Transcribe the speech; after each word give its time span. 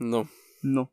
No, 0.00 0.26
No. 0.64 0.88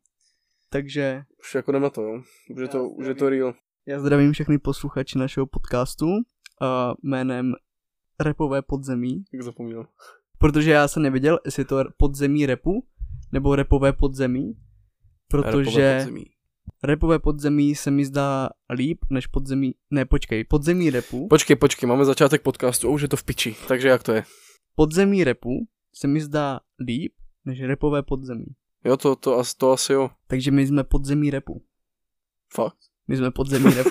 Takže 0.69 1.23
už 1.39 1.55
jako 1.55 1.71
jdem 1.71 1.81
na 1.81 1.89
to, 1.89 2.01
jo. 2.01 2.21
Už 2.55 2.61
je 2.61 2.67
to, 2.67 2.89
už 2.89 3.05
je 3.07 3.15
to 3.15 3.29
real. 3.29 3.53
já 3.85 3.99
zdravím 3.99 4.31
všechny 4.31 4.57
posluchači 4.57 5.17
našeho 5.17 5.45
podcastu 5.45 6.05
uh, 6.07 6.17
jménem 7.03 7.53
Repové 8.19 8.61
podzemí, 8.61 9.23
Jak 9.33 9.41
zapomněl. 9.43 9.85
protože 10.37 10.71
já 10.71 10.87
jsem 10.87 11.03
nevěděl, 11.03 11.39
jestli 11.45 11.61
je 11.61 11.65
to 11.65 11.83
podzemí 11.97 12.45
repu, 12.45 12.87
nebo 13.31 13.55
repové 13.55 13.93
podzemí, 13.93 14.53
protože 15.27 15.51
Repové 15.81 15.97
podzemí. 15.99 16.25
repové 16.83 17.19
podzemí 17.19 17.75
se 17.75 17.91
mi 17.91 18.05
zdá 18.05 18.49
líp, 18.73 18.99
než 19.09 19.27
podzemí, 19.27 19.75
ne 19.91 20.05
počkej, 20.05 20.43
podzemí 20.43 20.89
repu, 20.89 21.27
Počkej, 21.27 21.55
počkej, 21.55 21.87
máme 21.89 22.05
začátek 22.05 22.41
podcastu 22.41 22.87
a 22.87 22.91
už 22.91 23.01
je 23.01 23.07
to 23.07 23.17
v 23.17 23.23
piči. 23.23 23.55
Takže 23.67 23.87
jak 23.87 24.03
to 24.03 24.11
je? 24.13 24.23
podzemí 24.75 25.23
repu 25.23 25.67
se 25.95 26.07
mi 26.07 26.21
zdá 26.21 26.59
líp, 26.87 27.13
než 27.45 27.61
repové 27.61 28.03
podzemí. 28.03 28.45
Jo, 28.85 28.97
to, 28.97 29.15
to, 29.15 29.37
as- 29.39 29.53
to 29.57 29.71
asi 29.71 29.93
jo. 29.93 30.09
Takže 30.27 30.51
my 30.51 30.67
jsme 30.67 30.83
podzemí 30.83 31.29
repu. 31.29 31.63
Fakt. 32.53 32.77
My 33.07 33.17
jsme 33.17 33.31
podzemí 33.31 33.73
repu. 33.73 33.89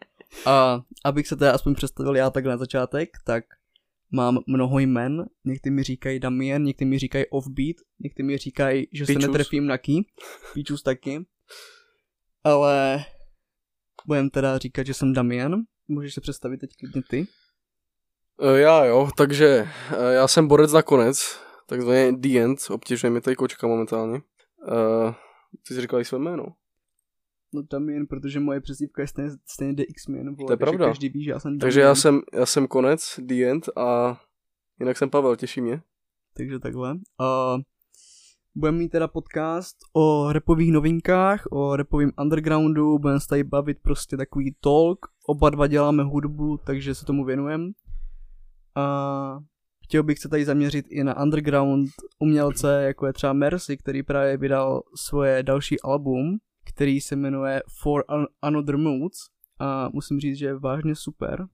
A 0.46 0.80
abych 1.04 1.26
se 1.28 1.36
teda 1.36 1.52
aspoň 1.52 1.74
představil 1.74 2.16
já 2.16 2.30
takhle 2.30 2.52
na 2.52 2.56
začátek, 2.56 3.08
tak 3.24 3.44
mám 4.10 4.38
mnoho 4.46 4.78
jmen. 4.78 5.24
Někteří 5.44 5.70
mi 5.74 5.82
říkají 5.82 6.20
Damien, 6.20 6.64
někteří 6.64 6.88
mi 6.88 6.98
říkají 6.98 7.24
Offbeat, 7.30 7.76
někteří 8.00 8.26
mi 8.26 8.38
říkají, 8.38 8.88
že 8.92 9.04
Pičus. 9.04 9.22
se 9.22 9.28
netrefím 9.28 9.66
na 9.66 9.78
key. 9.78 10.00
Píčus 10.54 10.82
taky. 10.82 11.26
Ale 12.44 13.04
budem 14.06 14.30
teda 14.30 14.58
říkat, 14.58 14.86
že 14.86 14.94
jsem 14.94 15.12
Damien. 15.12 15.62
Můžeš 15.88 16.14
se 16.14 16.20
představit 16.20 16.58
teď 16.58 16.70
klidně 16.78 17.02
ty. 17.10 17.26
E, 18.40 18.58
já 18.58 18.84
jo, 18.84 19.08
takže 19.16 19.68
e, 19.98 20.12
já 20.14 20.28
jsem 20.28 20.48
borec 20.48 20.72
nakonec, 20.72 21.38
takzvaně 21.66 22.12
The 22.12 22.38
End, 22.38 22.58
obtěžuje 22.70 23.10
mi 23.10 23.20
tady 23.20 23.36
kočka 23.36 23.66
momentálně. 23.66 24.20
E, 24.72 25.12
ty 25.68 25.74
jsi 25.74 25.80
říkal 25.80 26.00
i 26.00 26.04
své 26.04 26.18
jméno. 26.18 26.46
No 27.54 27.62
Damien, 27.70 28.06
protože 28.06 28.40
moje 28.40 28.60
přezdívka 28.60 29.02
je 29.02 29.08
stejně, 29.08 29.30
stejně 29.46 29.72
DX-Man. 29.72 30.36
Vole, 30.36 30.46
To 30.46 30.52
je 30.52 30.56
takže 30.56 30.56
pravda. 30.56 30.86
Každý 30.86 31.08
ví, 31.08 31.24
že 31.24 31.30
já 31.30 31.40
jsem 31.40 31.58
Takže 31.58 31.80
já 31.80 31.94
jsem, 31.94 32.20
já 32.32 32.46
jsem 32.46 32.66
konec, 32.66 33.20
The 33.22 33.44
End 33.44 33.68
a 33.76 34.20
jinak 34.80 34.96
jsem 34.96 35.10
Pavel, 35.10 35.36
těší 35.36 35.60
mě. 35.60 35.82
Takže 36.36 36.58
takhle. 36.58 36.92
Uh, 36.94 37.62
budeme 38.54 38.78
mít 38.78 38.88
teda 38.88 39.08
podcast 39.08 39.76
o 39.92 40.32
repových 40.32 40.72
novinkách, 40.72 41.46
o 41.50 41.76
repovém 41.76 42.12
undergroundu, 42.20 42.98
budeme 42.98 43.20
se 43.20 43.28
tady 43.28 43.44
bavit 43.44 43.78
prostě 43.82 44.16
takový 44.16 44.56
talk, 44.60 45.06
oba 45.26 45.50
dva 45.50 45.66
děláme 45.66 46.02
hudbu, 46.02 46.56
takže 46.56 46.94
se 46.94 47.04
tomu 47.04 47.24
věnujeme. 47.24 47.70
A 48.74 49.38
chtěl 49.86 50.02
bych 50.02 50.18
se 50.18 50.28
tady 50.28 50.44
zaměřit 50.44 50.86
i 50.88 51.04
na 51.04 51.22
underground 51.22 51.90
umělce, 52.18 52.82
jako 52.82 53.06
je 53.06 53.12
třeba 53.12 53.32
Mercy, 53.32 53.76
který 53.76 54.02
právě 54.02 54.36
vydal 54.36 54.82
svoje 54.96 55.42
další 55.42 55.80
album, 55.80 56.38
který 56.64 57.00
se 57.00 57.16
jmenuje 57.16 57.62
For 57.80 58.04
An- 58.08 58.26
Another 58.42 58.76
Moods 58.76 59.18
a 59.58 59.88
musím 59.92 60.20
říct, 60.20 60.36
že 60.36 60.46
je 60.46 60.58
vážně 60.58 60.94
super. 60.94 61.46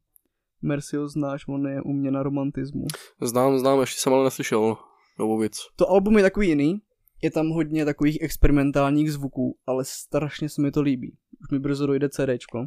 Mercy 0.62 0.96
ho 0.96 1.08
znáš, 1.08 1.48
on 1.48 1.66
je 1.66 1.82
u 1.82 1.92
mě 1.92 2.10
na 2.10 2.22
romantismu. 2.22 2.86
Znám, 3.22 3.58
znám, 3.58 3.80
ještě 3.80 4.00
jsem 4.00 4.14
ale 4.14 4.24
neslyšel 4.24 4.76
novou 5.18 5.38
věc. 5.38 5.52
To 5.76 5.90
album 5.90 6.16
je 6.16 6.22
takový 6.22 6.48
jiný, 6.48 6.80
je 7.22 7.30
tam 7.30 7.48
hodně 7.48 7.84
takových 7.84 8.18
experimentálních 8.22 9.12
zvuků, 9.12 9.56
ale 9.66 9.84
strašně 9.84 10.48
se 10.48 10.62
mi 10.62 10.70
to 10.70 10.82
líbí. 10.82 11.16
Už 11.42 11.50
mi 11.50 11.58
brzo 11.58 11.86
dojde 11.86 12.08
CDčko. 12.08 12.66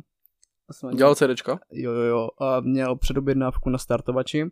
Dělal 0.95 1.16
CDčka? 1.16 1.59
Jo, 1.72 1.91
jo, 1.91 2.02
jo. 2.02 2.29
A 2.39 2.59
měl 2.59 2.95
předobjednávku 2.95 3.69
na 3.69 3.77
startovači. 3.77 4.45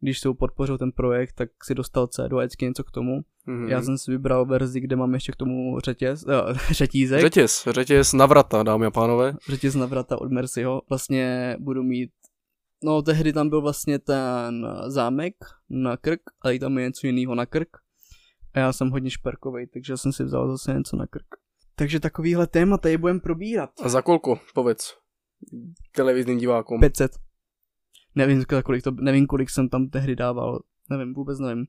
Když 0.00 0.20
se 0.20 0.28
podpořil 0.38 0.78
ten 0.78 0.92
projekt, 0.92 1.32
tak 1.32 1.48
si 1.64 1.74
dostal 1.74 2.06
C 2.06 2.28
do 2.28 2.36
vždycky 2.36 2.64
něco 2.64 2.84
k 2.84 2.90
tomu. 2.90 3.20
Mhm. 3.46 3.68
Já 3.68 3.82
jsem 3.82 3.98
si 3.98 4.10
vybral 4.10 4.46
verzi, 4.46 4.80
kde 4.80 4.96
mám 4.96 5.14
ještě 5.14 5.32
k 5.32 5.36
tomu 5.36 5.80
řetěz, 5.80 6.24
uh, 6.24 6.58
řetízek. 6.70 7.20
Řetěz, 7.20 7.68
řetěz 7.70 8.12
na 8.12 8.26
vrata, 8.26 8.62
dámy 8.62 8.86
a 8.86 8.90
pánové. 8.90 9.34
řetěz 9.48 9.74
na 9.74 9.86
vrata 9.86 10.20
od 10.20 10.32
Mercyho. 10.32 10.82
Vlastně 10.88 11.56
budu 11.60 11.82
mít, 11.82 12.10
no 12.84 13.02
tehdy 13.02 13.32
tam 13.32 13.48
byl 13.48 13.60
vlastně 13.62 13.98
ten 13.98 14.68
zámek 14.86 15.34
na 15.70 15.96
krk, 15.96 16.20
ale 16.40 16.54
i 16.54 16.58
tam 16.58 16.78
je 16.78 16.84
něco 16.84 17.06
jiného 17.06 17.34
na 17.34 17.46
krk. 17.46 17.68
A 18.54 18.58
já 18.58 18.72
jsem 18.72 18.90
hodně 18.90 19.10
šperkovej, 19.10 19.66
takže 19.66 19.96
jsem 19.96 20.12
si 20.12 20.24
vzal 20.24 20.50
zase 20.50 20.74
něco 20.74 20.96
na 20.96 21.06
krk. 21.06 21.26
Takže 21.74 22.00
takovýhle 22.00 22.46
téma 22.46 22.78
tady 22.78 22.98
budeme 22.98 23.20
probírat. 23.20 23.70
A 23.82 23.88
za 23.88 24.02
kolko, 24.02 24.38
povedz. 24.54 24.94
Televizním 25.94 26.38
divákům. 26.38 26.80
500. 26.80 27.10
Nevím, 28.16 28.44
kolik, 28.64 28.82
to, 28.84 28.90
nevím, 28.90 29.26
kolik 29.26 29.50
jsem 29.50 29.68
tam 29.68 29.88
tehdy 29.88 30.16
dával. 30.16 30.60
Nevím, 30.90 31.14
vůbec 31.14 31.38
nevím. 31.38 31.66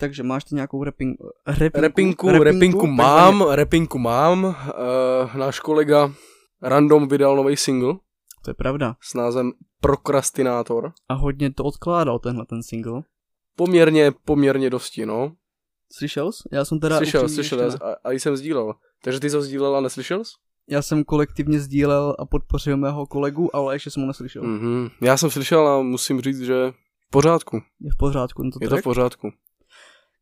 Takže 0.00 0.22
máš 0.22 0.44
ty 0.44 0.54
nějakou 0.54 0.84
rapping, 0.84 1.16
rapinku, 1.46 1.80
Repinku, 1.80 2.28
repinku 2.44 2.86
mám, 2.86 3.44
repinku 3.50 3.98
mám. 3.98 4.44
Uh, 4.44 4.54
náš 5.36 5.60
kolega 5.60 6.12
Random 6.62 7.08
vydal 7.08 7.36
nový 7.36 7.56
single 7.56 7.94
To 8.44 8.50
je 8.50 8.54
pravda. 8.54 8.96
s 9.00 9.14
názvem 9.14 9.52
Prokrastinátor. 9.80 10.92
A 11.08 11.14
hodně 11.14 11.52
to 11.52 11.64
odkládal 11.64 12.18
tenhle 12.18 12.46
ten 12.46 12.62
single. 12.62 13.02
Poměrně, 13.56 14.12
poměrně 14.24 14.70
dosti, 14.70 15.06
no. 15.06 15.32
Slyšel 15.92 16.32
jsi? 16.32 16.48
Já 16.52 16.64
jsem 16.64 16.80
teda 16.80 16.96
Slyšel, 16.96 17.28
slyšel, 17.28 17.70
a, 17.70 17.96
a 18.04 18.12
jsem 18.12 18.36
sdílel. 18.36 18.74
Takže 19.02 19.20
ty 19.20 19.30
jsi 19.30 19.36
ho 19.36 19.42
sdílel 19.42 19.76
a 19.76 19.80
neslyšel 19.80 20.24
jsi? 20.24 20.32
Já 20.68 20.82
jsem 20.82 21.04
kolektivně 21.04 21.60
sdílel 21.60 22.16
a 22.18 22.26
podpořil 22.26 22.76
mého 22.76 23.06
kolegu, 23.06 23.56
ale 23.56 23.74
ještě 23.74 23.90
jsem 23.90 24.00
ho 24.02 24.06
neslyšel. 24.06 24.42
Mm. 24.42 24.54
Mhm. 24.58 24.88
Já 25.02 25.16
jsem 25.16 25.30
slyšel 25.30 25.68
a 25.68 25.82
musím 25.82 26.20
říct, 26.20 26.40
že 26.40 26.70
v 27.08 27.10
pořádku. 27.10 27.60
Je 27.80 27.90
v 27.90 27.96
pořádku 27.96 28.44
Je 28.44 28.50
to 28.50 28.58
track. 28.68 28.80
v 28.80 28.84
pořádku. 28.84 29.30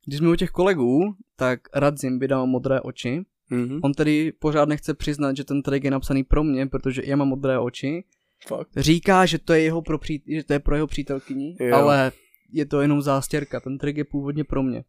Když 0.07 0.19
jsme 0.19 0.29
u 0.31 0.35
těch 0.35 0.51
kolegů, 0.51 1.15
tak 1.37 1.61
Radzim 1.75 2.19
vydal 2.19 2.47
modré 2.47 2.81
oči. 2.81 3.23
Mhm. 3.51 3.81
On 3.83 3.93
tedy 3.93 4.33
pořád 4.33 4.69
nechce 4.69 4.95
přiznat, 4.95 5.37
že 5.37 5.45
ten 5.45 5.63
track 5.63 5.85
je 5.85 5.91
napsaný 5.91 6.25
pro 6.25 6.45
mě, 6.45 6.67
protože 6.67 7.03
já 7.05 7.17
mám 7.17 7.29
modré 7.29 7.59
oči. 7.59 8.05
Fakt. 8.47 8.69
Říká, 8.77 9.27
že 9.27 9.39
to 9.39 9.53
je, 9.53 9.63
jeho 9.63 9.83
pro, 9.83 9.99
přít, 9.99 10.23
že 10.29 10.45
to 10.45 10.53
je 10.53 10.59
pro 10.59 10.75
jeho 10.75 10.87
přítelkyni, 10.87 11.57
Jo. 11.61 11.77
ale 11.77 12.13
je 12.53 12.67
to 12.67 12.81
jenom 12.81 13.03
zástěrka. 13.03 13.61
Ten 13.61 13.79
track 13.79 13.97
je 13.97 14.05
původně 14.05 14.45
pro 14.45 14.63
mě. 14.63 14.85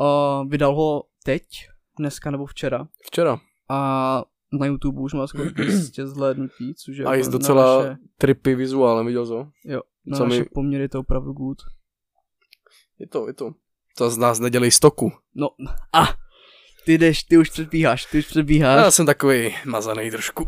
A 0.00 0.42
vydal 0.42 0.74
ho 0.74 1.02
teď, 1.24 1.42
dneska 1.98 2.30
nebo 2.30 2.46
včera. 2.46 2.88
Včera. 3.06 3.40
A 3.68 4.24
na 4.52 4.66
YouTube 4.66 5.00
už 5.00 5.12
má 5.12 5.26
skoro 5.26 5.50
200 5.50 6.06
zhlédnutí, 6.06 6.74
což 6.74 6.96
je 6.96 7.04
A 7.04 7.14
i 7.14 7.18
jako 7.18 7.30
docela 7.30 7.82
na 7.82 7.88
naše, 7.88 7.98
trippy 8.18 8.54
vizuálem, 8.54 9.06
viděl 9.06 9.26
jsi 9.26 9.32
ho? 9.32 9.50
jo, 9.64 9.80
na 10.06 10.16
co 10.18 10.24
naše 10.24 10.38
mi- 10.40 10.44
poměry 10.54 10.84
je 10.84 10.88
to 10.88 11.00
opravdu 11.00 11.32
good. 11.32 11.58
Je 12.98 13.06
to, 13.06 13.26
je 13.26 13.34
to. 13.34 13.50
To 13.98 14.10
z 14.10 14.16
nás 14.18 14.38
nedělej 14.40 14.70
stoku. 14.70 15.12
No, 15.34 15.48
a 15.92 16.04
ty 16.84 16.98
jdeš, 16.98 17.22
ty 17.24 17.38
už 17.38 17.50
předbíháš, 17.50 18.04
ty 18.04 18.18
už 18.18 18.26
předbíháš. 18.26 18.84
Já 18.84 18.90
jsem 18.90 19.06
takový 19.06 19.54
mazaný 19.66 20.10
trošku. 20.10 20.44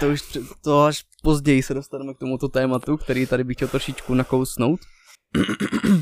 To 0.00 0.08
už 0.10 0.22
to 0.64 0.82
až 0.84 1.04
později 1.22 1.62
se 1.62 1.74
dostaneme 1.74 2.14
k 2.14 2.18
tomuto 2.18 2.48
tématu, 2.48 2.96
který 2.96 3.26
tady 3.26 3.44
bych 3.44 3.56
chtěl 3.56 3.68
trošičku 3.68 4.14
nakousnout. 4.14 4.80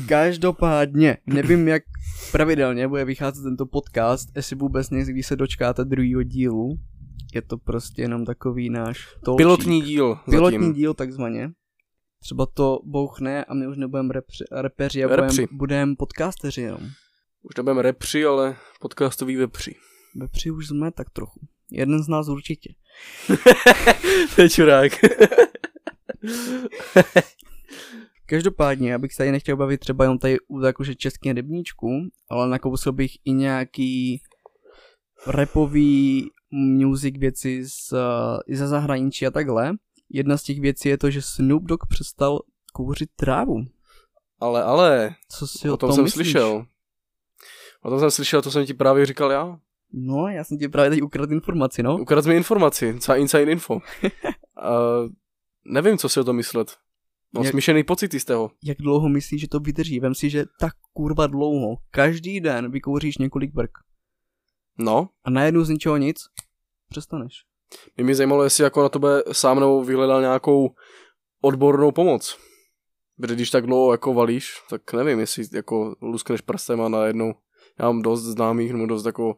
Každopádně, 0.07 1.17
nevím 1.25 1.67
jak 1.67 1.83
pravidelně 2.31 2.87
bude 2.87 3.05
vycházet 3.05 3.43
tento 3.43 3.65
podcast, 3.65 4.29
jestli 4.35 4.55
vůbec 4.55 4.89
někdy 4.89 5.23
se 5.23 5.35
dočkáte 5.35 5.85
druhého 5.85 6.23
dílu. 6.23 6.79
Je 7.33 7.41
to 7.41 7.57
prostě 7.57 8.01
jenom 8.01 8.25
takový 8.25 8.69
náš 8.69 9.15
talk 9.25 9.37
Pilotní 9.37 9.81
díl 9.81 10.19
pilotní 10.29 10.59
zatím. 10.59 10.73
díl 10.73 10.93
takzvaně. 10.93 11.51
Třeba 12.19 12.45
to 12.45 12.79
bouchne 12.85 13.45
a 13.45 13.53
my 13.53 13.67
už 13.67 13.77
nebudeme 13.77 14.13
repři, 14.13 14.43
repeři 14.51 15.03
a 15.03 15.07
budeme 15.07 15.47
budem 15.51 15.95
podcasteři 15.95 16.61
jenom. 16.61 16.81
Už 17.43 17.55
nebudeme 17.57 17.81
repři, 17.81 18.25
ale 18.25 18.55
podcastový 18.81 19.35
vepři. 19.35 19.75
Repři 20.21 20.51
už 20.51 20.67
jsme 20.67 20.91
tak 20.91 21.09
trochu. 21.09 21.39
Jeden 21.71 22.03
z 22.03 22.07
nás 22.07 22.27
určitě. 22.27 22.73
to 24.35 24.41
je 24.41 24.49
čurák. 24.49 24.91
Každopádně, 28.25 28.95
abych 28.95 29.13
se 29.13 29.17
tady 29.17 29.31
nechtěl 29.31 29.57
bavit 29.57 29.79
třeba 29.79 30.03
jenom 30.03 30.17
tady 30.19 30.37
u 30.47 30.61
jakože 30.61 30.95
českých 30.95 31.33
rybníčků, 31.33 31.89
ale 32.29 32.49
nakousil 32.49 32.91
bych 32.93 33.11
i 33.25 33.31
nějaký 33.31 34.21
rapový 35.27 36.29
music 36.51 37.17
věci 37.17 37.63
z, 37.65 37.93
i 38.47 38.55
ze 38.55 38.67
zahraničí 38.67 39.27
a 39.27 39.31
takhle. 39.31 39.73
Jedna 40.09 40.37
z 40.37 40.43
těch 40.43 40.59
věcí 40.61 40.89
je 40.89 40.97
to, 40.97 41.09
že 41.11 41.21
Snoop 41.21 41.63
Dogg 41.63 41.83
přestal 41.89 42.39
kouřit 42.73 43.09
trávu. 43.15 43.55
ale, 44.39 44.63
ale, 44.63 45.15
Co 45.29 45.47
si 45.47 45.69
o 45.69 45.73
o, 45.73 45.77
tom 45.77 45.93
jsem 45.93 46.03
myslíš? 46.03 46.25
slyšel. 46.27 46.65
O 47.83 47.89
tom 47.89 47.99
jsem 47.99 48.11
slyšel, 48.11 48.41
to 48.41 48.51
jsem 48.51 48.65
ti 48.65 48.73
právě 48.73 49.05
říkal 49.05 49.31
já. 49.31 49.59
No, 49.93 50.27
já 50.27 50.43
jsem 50.43 50.57
ti 50.57 50.67
právě 50.69 50.89
teď 50.89 51.01
ukradl 51.01 51.33
informaci, 51.33 51.83
no. 51.83 51.97
Ukradl 51.97 52.29
mi 52.29 52.35
informaci, 52.35 52.95
celá 52.99 53.17
inside 53.17 53.51
info. 53.51 53.73
uh, 53.75 53.81
nevím, 55.65 55.97
co 55.97 56.09
si 56.09 56.19
o 56.19 56.23
tom 56.23 56.35
myslet. 56.35 56.75
Mám 57.33 57.43
Jak- 57.43 57.51
smíšený 57.51 57.83
pocity 57.83 58.19
z 58.19 58.25
toho. 58.25 58.51
Jak 58.63 58.77
dlouho 58.77 59.09
myslíš, 59.09 59.41
že 59.41 59.47
to 59.47 59.59
vydrží? 59.59 59.99
Vem 59.99 60.15
si, 60.15 60.29
že 60.29 60.45
tak 60.59 60.73
kurva 60.93 61.27
dlouho. 61.27 61.75
Každý 61.91 62.39
den 62.39 62.71
vykouříš 62.71 63.17
několik 63.17 63.53
brk. 63.53 63.71
No, 64.77 65.09
A 65.23 65.29
najednou 65.29 65.63
z 65.63 65.69
ničeho 65.69 65.97
nic 65.97 66.17
přestaneš. 66.89 67.33
mě 67.97 68.03
mě 68.03 68.15
zajímalo, 68.15 68.43
jestli 68.43 68.63
jako 68.63 68.81
na 68.81 68.89
to 68.89 68.99
bude 68.99 69.23
sám 69.31 69.59
nebo 69.59 69.83
vyhledal 69.83 70.21
nějakou 70.21 70.69
odbornou 71.41 71.91
pomoc. 71.91 72.37
Protože 73.17 73.35
když 73.35 73.49
tak 73.49 73.65
dlouho 73.65 73.91
jako 73.91 74.13
valíš, 74.13 74.53
tak 74.69 74.93
nevím, 74.93 75.19
jestli 75.19 75.43
jako 75.53 75.95
luskneš 76.01 76.41
prstem 76.41 76.81
a 76.81 76.89
najednou 76.89 77.33
já 77.79 77.85
mám 77.85 78.01
dost 78.01 78.21
známých, 78.23 78.71
nebo 78.73 78.85
dost 78.85 79.05
jako 79.05 79.35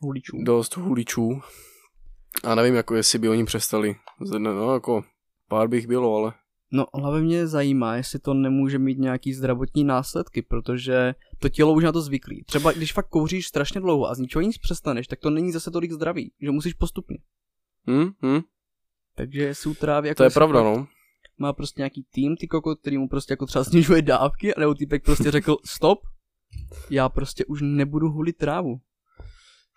Huličů. 0.00 0.36
dost 0.44 0.76
huličů. 0.76 1.40
A 2.44 2.54
nevím, 2.54 2.74
jako 2.74 2.94
jestli 2.94 3.18
by 3.18 3.28
oni 3.28 3.44
přestali. 3.44 3.96
No, 4.38 4.72
jako 4.72 5.04
pár 5.48 5.68
bych 5.68 5.86
bylo, 5.86 6.16
ale 6.16 6.32
No, 6.74 6.86
hlavně 6.94 7.26
mě 7.26 7.46
zajímá, 7.46 7.96
jestli 7.96 8.18
to 8.18 8.34
nemůže 8.34 8.78
mít 8.78 8.98
nějaký 8.98 9.34
zdravotní 9.34 9.84
následky, 9.84 10.42
protože 10.42 11.14
to 11.38 11.48
tělo 11.48 11.72
už 11.72 11.84
na 11.84 11.92
to 11.92 12.00
zvyklý. 12.00 12.44
Třeba 12.44 12.72
když 12.72 12.92
fakt 12.92 13.08
kouříš 13.08 13.46
strašně 13.46 13.80
dlouho 13.80 14.08
a 14.08 14.14
z 14.14 14.18
ničeho 14.18 14.42
nic 14.42 14.58
přestaneš, 14.58 15.06
tak 15.06 15.18
to 15.18 15.30
není 15.30 15.52
zase 15.52 15.70
tolik 15.70 15.92
zdravý, 15.92 16.32
že 16.40 16.50
musíš 16.50 16.74
postupně. 16.74 17.18
hm, 17.90 18.10
hm, 18.24 18.40
Takže 19.14 19.54
jsou 19.54 19.74
trávy 19.74 20.08
jako 20.08 20.16
to 20.16 20.24
je 20.24 20.30
pravda, 20.30 20.62
no. 20.62 20.86
Má 21.38 21.52
prostě 21.52 21.80
nějaký 21.80 22.06
tým, 22.12 22.36
ty 22.36 22.48
kokot, 22.48 22.80
který 22.80 22.98
mu 22.98 23.08
prostě 23.08 23.32
jako 23.32 23.46
třeba 23.46 23.64
snižuje 23.64 24.02
dávky, 24.02 24.54
a 24.54 24.60
nebo 24.60 24.74
týpek 24.74 25.04
prostě 25.04 25.30
řekl 25.30 25.56
stop, 25.64 26.00
já 26.90 27.08
prostě 27.08 27.44
už 27.44 27.60
nebudu 27.62 28.08
hulit 28.08 28.36
trávu. 28.36 28.80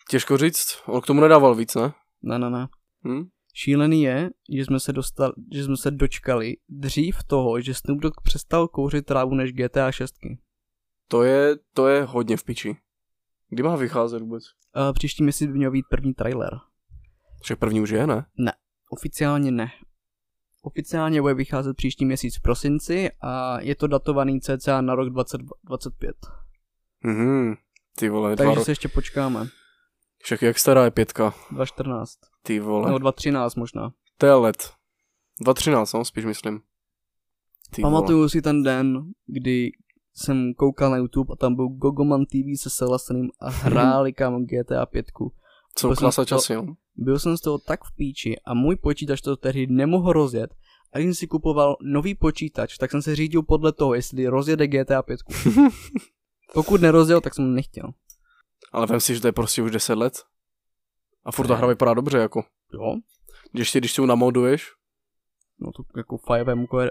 Těžko 0.09 0.37
říct, 0.37 0.77
on 0.85 1.01
k 1.01 1.05
tomu 1.05 1.21
nedával 1.21 1.55
víc, 1.55 1.75
ne? 1.75 1.93
Ne, 2.21 2.39
ne, 2.39 2.49
ne. 2.49 2.67
Hm? 3.07 3.23
Šílený 3.57 4.03
je, 4.03 4.29
že 4.55 4.65
jsme 4.65 4.79
se 4.79 4.93
dostali, 4.93 5.33
že 5.53 5.63
jsme 5.63 5.77
se 5.77 5.91
dočkali 5.91 6.57
dřív 6.69 7.23
toho, 7.23 7.61
že 7.61 7.73
Snoop 7.73 7.99
Dogg 7.99 8.21
přestal 8.23 8.67
kouřit 8.67 9.05
trávu 9.05 9.35
než 9.35 9.53
GTA 9.53 9.91
6. 9.91 10.15
To 11.07 11.23
je, 11.23 11.55
to 11.73 11.87
je 11.87 12.03
hodně 12.03 12.37
v 12.37 12.43
piči. 12.43 12.77
Kdy 13.49 13.63
má 13.63 13.75
vycházet 13.75 14.19
vůbec? 14.19 14.43
Uh, 14.75 14.93
příští 14.93 15.23
měsíc 15.23 15.47
by 15.47 15.57
měl 15.57 15.71
být 15.71 15.85
první 15.89 16.13
trailer. 16.13 16.49
Však 17.41 17.59
první 17.59 17.81
už 17.81 17.89
je, 17.89 18.07
ne? 18.07 18.25
Oficiálně 18.89 19.51
ne. 19.51 19.71
Oficiálně 20.61 21.21
bude 21.21 21.33
vycházet 21.33 21.77
příští 21.77 22.05
měsíc 22.05 22.37
v 22.37 22.41
prosinci 22.41 23.09
a 23.21 23.61
je 23.61 23.75
to 23.75 23.87
datovaný 23.87 24.41
cca 24.41 24.81
na 24.81 24.95
rok 24.95 25.09
2025. 25.09 26.15
Mhm. 27.03 27.55
Ty 27.97 28.09
vole, 28.09 28.29
dva 28.29 28.35
Takže 28.35 28.55
roky. 28.55 28.65
se 28.65 28.71
ještě 28.71 28.87
počkáme. 28.87 29.47
Však 30.25 30.41
jak 30.41 30.59
stará 30.59 30.83
je 30.83 30.91
pětka? 30.91 31.33
2014. 31.51 32.13
Ty 32.43 32.59
vole. 32.59 32.85
Nebo 32.85 32.97
2013 32.97 33.55
možná. 33.55 33.93
To 34.17 34.25
je 34.25 34.33
let. 34.33 34.71
2.13, 35.45 35.97
no, 35.97 36.05
spíš 36.05 36.25
myslím. 36.25 36.61
Ty 37.71 37.81
vole. 37.81 37.93
Pamatuju 37.93 38.29
si 38.29 38.41
ten 38.41 38.63
den, 38.63 39.01
kdy 39.27 39.71
jsem 40.13 40.53
koukal 40.53 40.91
na 40.91 40.97
YouTube 40.97 41.33
a 41.33 41.35
tam 41.35 41.55
byl 41.55 41.67
Gogoman 41.67 42.25
TV 42.25 42.61
se 42.61 42.69
Selastanem 42.69 43.29
a 43.39 43.49
hráli 43.49 44.13
kámo 44.13 44.39
GTA 44.39 44.85
5. 44.85 45.05
Co 45.75 45.87
byl 45.87 45.95
klasa 45.95 46.25
časy, 46.25 46.55
no. 46.55 46.75
Byl 46.95 47.19
jsem 47.19 47.37
z 47.37 47.41
toho 47.41 47.57
tak 47.57 47.83
v 47.83 47.95
píči 47.95 48.35
a 48.45 48.53
můj 48.53 48.75
počítač 48.75 49.21
to 49.21 49.37
tehdy 49.37 49.67
nemohl 49.67 50.13
rozjet. 50.13 50.55
A 50.93 50.97
když 50.97 51.05
jsem 51.05 51.15
si 51.15 51.27
kupoval 51.27 51.77
nový 51.81 52.15
počítač, 52.15 52.77
tak 52.77 52.91
jsem 52.91 53.01
se 53.01 53.15
řídil 53.15 53.43
podle 53.43 53.71
toho, 53.71 53.93
jestli 53.93 54.27
rozjede 54.27 54.67
GTA 54.67 55.01
5. 55.01 55.19
Pokud 56.53 56.81
nerozjel, 56.81 57.21
tak 57.21 57.33
jsem 57.33 57.55
nechtěl. 57.55 57.93
Ale 58.71 58.85
vem 58.87 58.99
si, 58.99 59.15
že 59.15 59.21
to 59.21 59.27
je 59.27 59.31
prostě 59.31 59.61
už 59.61 59.71
10 59.71 59.93
let. 59.95 60.13
A 61.25 61.31
furt 61.31 61.47
ta 61.47 61.55
hra 61.55 61.67
vypadá 61.67 61.93
dobře, 61.93 62.17
jako. 62.17 62.43
Jo, 62.73 62.95
Když 63.51 63.71
si, 63.71 63.77
když 63.79 63.91
si 63.93 64.01
ji 64.01 64.07
namoduješ. 64.07 64.71
no 65.59 65.71
to 65.71 65.83
jako 65.97 66.15
5M 66.15 66.67
core. 66.67 66.89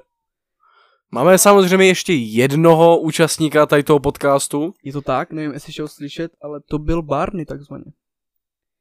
Máme 1.11 1.39
samozřejmě 1.39 1.87
ještě 1.87 2.13
jednoho 2.15 2.99
účastníka 3.01 3.67
tady 3.67 3.83
toho 3.83 4.01
podcastu. 4.01 4.75
Je 4.85 4.93
to 4.93 5.01
tak, 5.03 5.33
nevím, 5.33 5.53
jestli 5.53 5.73
šel 5.73 5.89
slyšet, 5.89 6.33
ale 6.43 6.61
to 6.61 6.79
byl 6.79 7.03
Barney 7.03 7.45
takzvaně. 7.47 7.85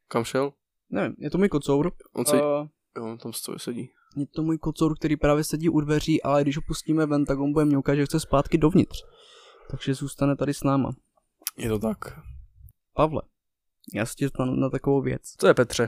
Kam 0.07 0.23
šel? 0.23 0.53
Nevím, 0.89 1.15
je 1.19 1.29
to 1.29 1.37
můj 1.37 1.49
kocour. 1.49 1.91
On 2.13 2.25
se... 2.25 2.41
Uh, 2.41 2.67
Jo, 2.97 3.17
tam 3.23 3.33
stojí, 3.33 3.59
sedí. 3.59 3.89
je 4.17 4.25
to 4.27 4.43
můj 4.43 4.57
kocour, 4.57 4.95
který 4.97 5.17
právě 5.17 5.43
sedí 5.43 5.69
u 5.69 5.79
dveří, 5.79 6.23
ale 6.23 6.41
když 6.41 6.55
ho 6.57 6.61
pustíme 6.67 7.05
ven, 7.05 7.25
tak 7.25 7.39
on 7.39 7.53
bude 7.53 7.65
mňoukat, 7.65 7.95
že 7.95 8.05
chce 8.05 8.19
zpátky 8.19 8.57
dovnitř. 8.57 9.03
Takže 9.71 9.93
zůstane 9.93 10.35
tady 10.35 10.53
s 10.53 10.63
náma. 10.63 10.91
Je 11.57 11.69
to 11.69 11.79
tak. 11.79 11.97
Pavle, 12.93 13.21
já 13.93 14.05
se 14.05 14.13
tě 14.15 14.25
zeptám 14.25 14.59
na, 14.59 14.69
takovou 14.69 15.01
věc. 15.01 15.21
Co 15.37 15.47
je 15.47 15.53
Petře? 15.53 15.87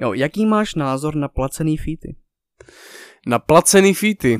Jo, 0.00 0.12
jaký 0.12 0.46
máš 0.46 0.74
názor 0.74 1.14
na 1.14 1.28
placený 1.28 1.76
feety? 1.76 2.16
Na 3.26 3.38
placený 3.38 3.94
feety. 3.94 4.38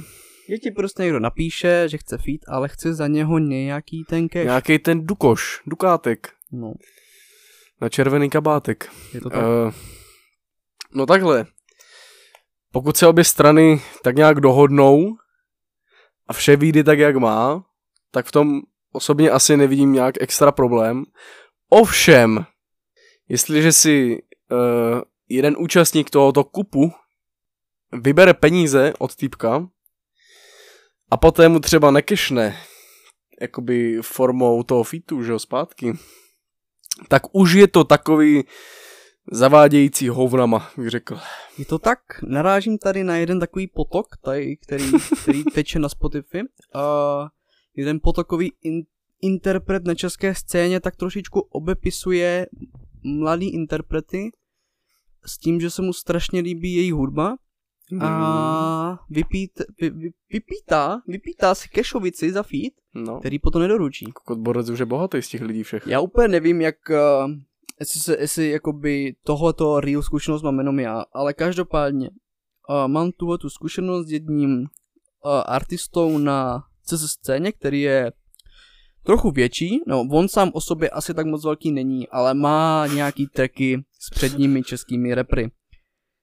Že 0.48 0.58
ti 0.58 0.70
prostě 0.70 1.02
někdo 1.02 1.20
napíše, 1.20 1.88
že 1.88 1.98
chce 1.98 2.18
feed, 2.18 2.40
ale 2.48 2.68
chce 2.68 2.94
za 2.94 3.06
něho 3.06 3.38
nějaký 3.38 4.04
ten 4.08 4.28
cash. 4.28 4.44
Nějaký 4.44 4.78
ten 4.78 5.06
dukoš, 5.06 5.62
dukátek. 5.66 6.32
No, 6.52 6.72
Na 7.80 7.88
červený 7.88 8.30
kabátek. 8.30 8.92
je 9.14 9.20
to 9.20 9.30
tak. 9.30 9.42
Uh, 9.42 9.74
no 10.94 11.06
takhle. 11.06 11.46
Pokud 12.72 12.96
se 12.96 13.06
obě 13.06 13.24
strany 13.24 13.82
tak 14.02 14.16
nějak 14.16 14.40
dohodnou 14.40 15.16
a 16.26 16.32
vše 16.32 16.56
vyjde 16.56 16.84
tak, 16.84 16.98
jak 16.98 17.16
má, 17.16 17.64
tak 18.10 18.26
v 18.26 18.32
tom 18.32 18.60
osobně 18.96 19.30
asi 19.30 19.56
nevidím 19.56 19.92
nějak 19.92 20.14
extra 20.20 20.52
problém. 20.52 21.04
Ovšem, 21.68 22.46
jestliže 23.28 23.72
si 23.72 24.22
uh, 24.50 24.58
jeden 25.28 25.56
účastník 25.58 26.10
tohoto 26.10 26.44
kupu 26.44 26.92
vybere 27.92 28.34
peníze 28.34 28.92
od 28.98 29.16
týpka 29.16 29.68
a 31.10 31.16
poté 31.16 31.48
mu 31.48 31.60
třeba 31.60 31.90
nekešne 31.90 32.56
jakoby 33.40 33.98
formou 34.02 34.62
toho 34.62 34.84
fitu, 34.84 35.22
že 35.22 35.32
jo, 35.32 35.38
zpátky, 35.38 35.92
tak 37.08 37.22
už 37.32 37.52
je 37.52 37.68
to 37.68 37.84
takový 37.84 38.44
zavádějící 39.32 40.08
hovnama, 40.08 40.70
bych 40.76 40.90
řekl. 40.90 41.18
Je 41.58 41.64
to 41.64 41.78
tak, 41.78 41.98
narážím 42.22 42.78
tady 42.78 43.04
na 43.04 43.16
jeden 43.16 43.40
takový 43.40 43.66
potok, 43.66 44.06
tady, 44.24 44.56
který, 44.56 44.92
který 45.22 45.44
teče 45.54 45.78
na 45.78 45.88
Spotify. 45.88 46.40
A 47.76 47.80
jeden 47.80 48.00
potokový 48.02 48.52
in, 48.62 48.82
interpret 49.22 49.84
na 49.84 49.94
české 49.94 50.34
scéně 50.34 50.80
tak 50.80 50.96
trošičku 50.96 51.40
obepisuje 51.40 52.46
mladý 53.04 53.48
interprety 53.54 54.30
s 55.26 55.38
tím, 55.38 55.60
že 55.60 55.70
se 55.70 55.82
mu 55.82 55.92
strašně 55.92 56.40
líbí 56.40 56.74
její 56.74 56.92
hudba 56.92 57.36
a 58.00 58.98
vypít, 59.10 59.50
vy, 59.80 59.90
vy, 59.90 60.10
vypítá, 60.32 61.02
vypítá 61.08 61.54
si 61.54 61.68
kešovici 61.68 62.32
za 62.32 62.42
feed, 62.42 62.72
No, 62.94 63.18
který 63.20 63.38
potom 63.38 63.62
nedoručí. 63.62 64.06
kokot 64.12 64.38
Borec 64.38 64.70
už 64.70 64.78
je 64.78 64.86
bohatý 64.86 65.22
z 65.22 65.28
těch 65.28 65.42
lidí 65.42 65.62
všech. 65.62 65.86
Já 65.86 66.00
úplně 66.00 66.28
nevím, 66.28 66.60
jak, 66.60 66.74
uh, 66.90 67.30
jestli, 67.80 68.00
se, 68.00 68.16
jestli 68.20 68.50
jakoby 68.50 69.14
tohleto 69.24 69.80
real 69.80 70.02
zkušenost 70.02 70.42
mám 70.42 70.58
jenom 70.58 70.80
já, 70.80 71.04
ale 71.12 71.34
každopádně 71.34 72.10
uh, 72.10 72.88
mám 72.88 73.10
tuhle 73.12 73.38
tu 73.38 73.50
zkušenost 73.50 74.06
s 74.06 74.12
jedním 74.12 74.58
uh, 74.60 74.66
artistou 75.46 76.18
na 76.18 76.62
CZ 76.86 77.10
scéně, 77.10 77.52
který 77.52 77.80
je 77.80 78.12
trochu 79.02 79.30
větší, 79.30 79.80
no 79.86 80.00
on 80.12 80.28
sám 80.28 80.50
o 80.54 80.60
sobě 80.60 80.90
asi 80.90 81.14
tak 81.14 81.26
moc 81.26 81.44
velký 81.44 81.72
není, 81.72 82.08
ale 82.08 82.34
má 82.34 82.86
nějaký 82.94 83.26
tracky 83.26 83.84
s 84.00 84.10
předními 84.10 84.62
českými 84.62 85.14
repry. 85.14 85.50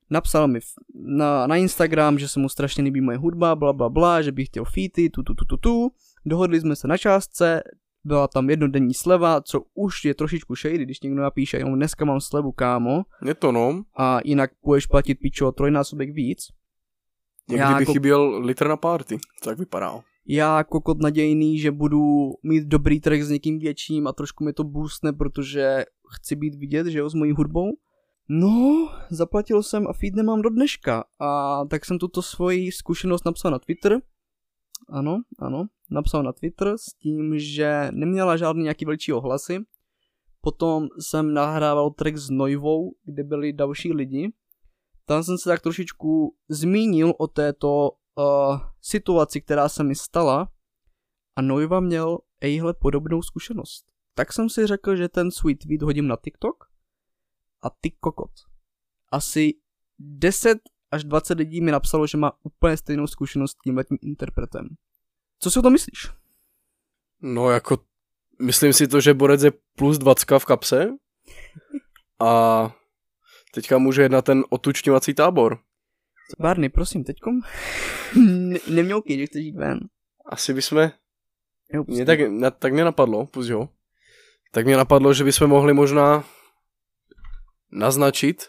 Napsal 0.10 0.48
mi 0.48 0.60
na, 0.96 1.48
na 1.48 1.56
Instagram, 1.56 2.20
že 2.20 2.28
se 2.28 2.40
mu 2.40 2.50
strašně 2.50 2.84
líbí 2.84 3.02
moje 3.02 3.18
hudba, 3.18 3.56
bla 3.56 3.74
bla 3.74 3.90
bla, 3.90 4.22
že 4.22 4.32
bych 4.32 4.48
chtěl 4.48 4.66
feety, 4.66 5.10
tu 5.10 5.24
tu 5.24 5.34
tu 5.34 5.46
tu 5.46 5.58
tu. 5.58 5.92
Dohodli 6.26 6.62
jsme 6.62 6.76
se 6.76 6.88
na 6.88 6.98
částce, 6.98 7.64
byla 8.04 8.28
tam 8.28 8.50
jednodenní 8.50 8.94
sleva, 8.94 9.42
co 9.42 9.62
už 9.74 10.06
je 10.06 10.14
trošičku 10.14 10.56
shady, 10.56 10.86
když 10.86 11.02
někdo 11.02 11.22
napíše, 11.22 11.58
jenom 11.58 11.76
dneska 11.76 12.06
mám 12.06 12.22
slevu, 12.22 12.52
kámo, 12.52 13.04
Je 13.26 13.34
to 13.34 13.52
no, 13.52 13.84
a 13.98 14.20
jinak 14.26 14.52
půjdeš 14.62 14.86
platit 14.86 15.16
pičo 15.16 15.52
trojnásobek 15.52 16.10
víc. 16.14 16.48
jak 17.50 17.60
Já 17.60 17.68
kdyby 17.68 17.82
jako- 17.82 17.94
chyběl 17.94 18.40
litr 18.40 18.68
na 18.68 18.78
party. 18.78 19.18
Tak 19.44 19.58
vypadá. 19.58 20.00
Já 20.28 20.64
kokot 20.64 21.02
nadějný, 21.02 21.60
že 21.60 21.72
budu 21.72 22.32
mít 22.44 22.68
dobrý 22.68 23.00
track 23.00 23.22
s 23.22 23.30
někým 23.30 23.60
větším 23.60 24.08
a 24.08 24.14
trošku 24.14 24.44
mi 24.44 24.54
to 24.54 24.64
boostne, 24.64 25.14
protože 25.14 25.86
chci 26.16 26.36
být 26.36 26.56
vidět, 26.56 26.88
že 26.88 27.00
jo, 27.00 27.10
s 27.10 27.14
mojí 27.14 27.32
hudbou. 27.32 27.72
No, 28.30 28.90
zaplatil 29.10 29.64
jsem 29.64 29.88
a 29.88 29.94
feed 29.94 30.16
nemám 30.16 30.42
do 30.42 30.50
dneška 30.50 31.04
a 31.20 31.62
tak 31.66 31.86
jsem 31.86 32.00
tuto 32.00 32.22
svoji 32.22 32.72
zkušenost 32.72 33.26
napsal 33.26 33.52
na 33.52 33.60
Twitter. 33.60 34.02
Ano, 34.90 35.22
ano, 35.40 35.66
napsal 35.92 36.24
na 36.24 36.34
Twitter 36.34 36.74
s 36.78 36.94
tím, 36.94 37.40
že 37.40 37.88
neměla 37.92 38.38
žádný 38.38 38.64
nějaký 38.64 38.86
velký 38.86 39.14
ohlasy. 39.14 39.60
Potom 40.42 40.88
jsem 41.00 41.34
nahrával 41.34 41.92
track 41.92 42.18
s 42.18 42.30
Noivou, 42.30 42.92
kde 43.06 43.24
byli 43.24 43.54
další 43.54 43.94
lidi. 43.94 44.32
Tam 45.06 45.24
jsem 45.24 45.38
se 45.38 45.50
tak 45.50 45.62
trošičku 45.62 46.36
zmínil 46.50 47.14
o 47.18 47.28
této 47.28 47.92
uh, 48.16 48.60
situaci, 48.82 49.42
která 49.42 49.70
se 49.70 49.84
mi 49.84 49.96
stala 49.96 50.50
a 51.36 51.42
Noiva 51.42 51.80
měl 51.80 52.18
ejhle 52.42 52.74
podobnou 52.74 53.22
zkušenost. 53.22 53.86
Tak 54.14 54.34
jsem 54.34 54.50
si 54.50 54.68
řekl, 54.68 54.96
že 54.96 55.10
ten 55.10 55.32
svůj 55.32 55.56
tweet 55.56 55.82
hodím 55.82 56.08
na 56.08 56.18
TikTok 56.24 56.64
a 57.62 57.70
ty 57.70 57.92
kokot. 57.92 58.32
Asi 59.12 59.54
10 60.00 60.58
až 60.92 61.04
20 61.04 61.38
lidí 61.38 61.62
mi 61.62 61.72
napsalo, 61.72 62.08
že 62.08 62.18
má 62.18 62.32
úplně 62.44 62.78
stejnou 62.78 63.08
zkušenost 63.08 63.52
s 63.52 63.56
tímhletím 63.64 63.98
interpretem. 64.02 64.68
Co 65.40 65.52
si 65.52 65.60
o 65.60 65.62
tom 65.62 65.74
myslíš? 65.74 66.12
No 67.22 67.50
jako, 67.50 67.78
myslím 68.42 68.74
si 68.74 68.88
to, 68.88 69.02
že 69.02 69.14
Borec 69.14 69.44
je 69.44 69.52
plus 69.76 69.98
20 69.98 70.40
v 70.40 70.46
kapse 70.46 70.88
a 72.20 72.72
teďka 73.54 73.78
může 73.78 74.04
jít 74.04 74.12
na 74.12 74.22
ten 74.22 74.44
otučňovací 74.50 75.14
tábor. 75.14 75.60
Barney, 76.40 76.70
prosím, 76.70 77.04
teďkom? 77.04 77.40
ne- 78.28 78.60
neměl 78.70 79.02
že 79.08 79.26
chceš 79.26 79.46
jít 79.46 79.56
ven. 79.56 79.80
Asi 80.26 80.54
bychom, 80.54 80.92
Jo, 81.74 81.84
mě 81.88 82.06
tak, 82.06 82.20
na, 82.30 82.52
tak 82.52 82.74
mě 82.74 82.84
napadlo, 82.84 83.26
pust 83.26 83.50
ho, 83.50 83.70
tak 84.52 84.66
mě 84.66 84.78
napadlo, 84.78 85.14
že 85.14 85.24
bychom 85.24 85.50
mohli 85.50 85.74
možná 85.74 86.24
naznačit, 87.72 88.44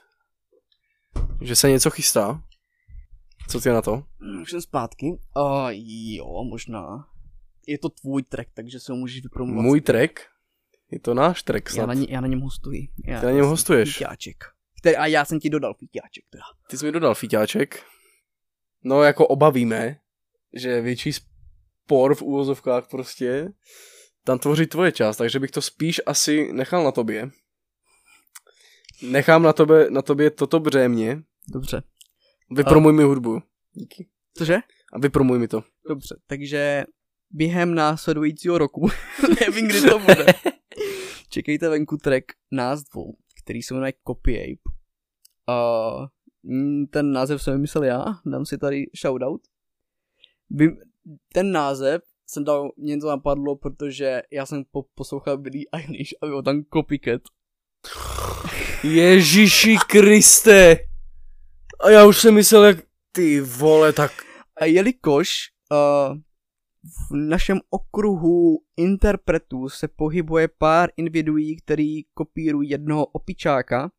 že 1.40 1.56
se 1.56 1.70
něco 1.70 1.90
chystá. 1.90 2.42
Co 3.48 3.60
ty 3.60 3.68
na 3.68 3.82
to? 3.82 4.02
Mm, 4.20 4.42
Už 4.42 4.50
jsem 4.50 4.60
zpátky. 4.60 5.06
Uh, 5.36 5.68
jo, 6.16 6.44
možná. 6.44 7.06
Je 7.66 7.78
to 7.78 7.88
tvůj 7.88 8.22
track, 8.22 8.48
takže 8.54 8.80
se 8.80 8.92
ho 8.92 8.96
můžeš 8.96 9.22
vypromovat. 9.22 9.62
Můj 9.62 9.80
track? 9.80 10.20
Je 10.90 11.00
to 11.00 11.14
náš 11.14 11.42
track 11.42 11.68
já 11.68 11.74
snad. 11.74 11.86
na, 11.86 11.94
ně, 11.94 12.06
já 12.10 12.20
na 12.20 12.26
něm 12.26 12.40
hostuji. 12.40 12.88
Já 13.06 13.20
Ty 13.20 13.26
na 13.26 13.32
něm 13.32 13.44
hostuješ? 13.44 13.96
Fíťáček. 13.98 14.44
Který, 14.84 14.96
a 14.96 15.06
já 15.06 15.24
jsem 15.24 15.40
ti 15.40 15.50
dodal 15.50 15.74
fíťáček 15.74 16.24
teda. 16.30 16.42
Ty 16.70 16.78
jsi 16.78 16.84
mi 16.84 16.92
dodal 16.92 17.14
fíťáček. 17.14 17.82
No 18.82 19.02
jako 19.02 19.26
obavíme, 19.26 20.00
že 20.54 20.80
větší 20.80 21.12
spor 21.12 22.14
v 22.14 22.22
úvozovkách 22.22 22.88
prostě 22.88 23.48
tam 24.24 24.38
tvoří 24.38 24.66
tvoje 24.66 24.92
část, 24.92 25.16
takže 25.16 25.40
bych 25.40 25.50
to 25.50 25.62
spíš 25.62 26.00
asi 26.06 26.52
nechal 26.52 26.84
na 26.84 26.92
tobě. 26.92 27.30
Nechám 29.02 29.42
na 29.42 29.52
tobě, 29.52 29.90
na 29.90 30.02
tobě 30.02 30.30
toto 30.30 30.60
břémě. 30.60 31.22
Dobře. 31.48 31.82
Vypromuj 32.50 32.92
mi 32.92 33.02
hudbu. 33.02 33.42
Díky. 33.72 34.08
Cože? 34.36 34.56
A 34.92 34.98
vypromuj 34.98 35.38
mi 35.38 35.48
to. 35.48 35.64
Dobře, 35.88 36.16
takže 36.26 36.84
během 37.30 37.74
následujícího 37.74 38.58
roku, 38.58 38.88
nevím, 39.40 39.68
kdy 39.68 39.80
to 39.80 39.98
bude, 39.98 40.26
čekejte 41.28 41.68
venku 41.68 41.96
track 41.96 42.24
nás 42.52 42.82
dvou, 42.82 43.16
který 43.42 43.62
se 43.62 43.74
jmenuje 43.74 43.92
Copy 44.06 44.40
Ape. 44.40 44.73
Uh, 45.48 46.06
mm, 46.42 46.86
ten 46.86 47.12
název 47.12 47.42
jsem 47.42 47.54
vymyslel 47.54 47.84
já, 47.84 48.04
dám 48.26 48.46
si 48.46 48.58
tady 48.58 48.84
shoutout. 49.00 49.40
Vy, 50.50 50.76
ten 51.32 51.52
název 51.52 52.02
jsem 52.26 52.44
dal, 52.44 52.72
mě 52.76 52.98
to 52.98 53.08
napadlo, 53.08 53.56
protože 53.56 54.22
já 54.32 54.46
jsem 54.46 54.64
po, 54.70 54.84
poslouchal 54.94 55.38
Billy 55.38 55.64
Eilish 55.72 56.14
a 56.22 56.26
bylo 56.26 56.42
tam 56.42 56.62
Copycat. 56.72 57.22
Ježíši 58.82 59.76
Kriste! 59.88 60.76
A 61.80 61.90
já 61.90 62.06
už 62.06 62.20
jsem 62.20 62.34
myslel, 62.34 62.64
jak 62.64 62.78
ty 63.12 63.40
vole, 63.40 63.92
tak 63.92 64.12
A 64.60 64.64
jelikož 64.64 65.30
uh, 65.72 66.16
v 67.10 67.16
našem 67.16 67.60
okruhu 67.70 68.58
interpretů 68.76 69.68
se 69.68 69.88
pohybuje 69.88 70.48
pár 70.58 70.90
individuí, 70.96 71.56
který 71.56 72.04
kopírují 72.04 72.70
jednoho 72.70 73.06
opičáka, 73.06 73.90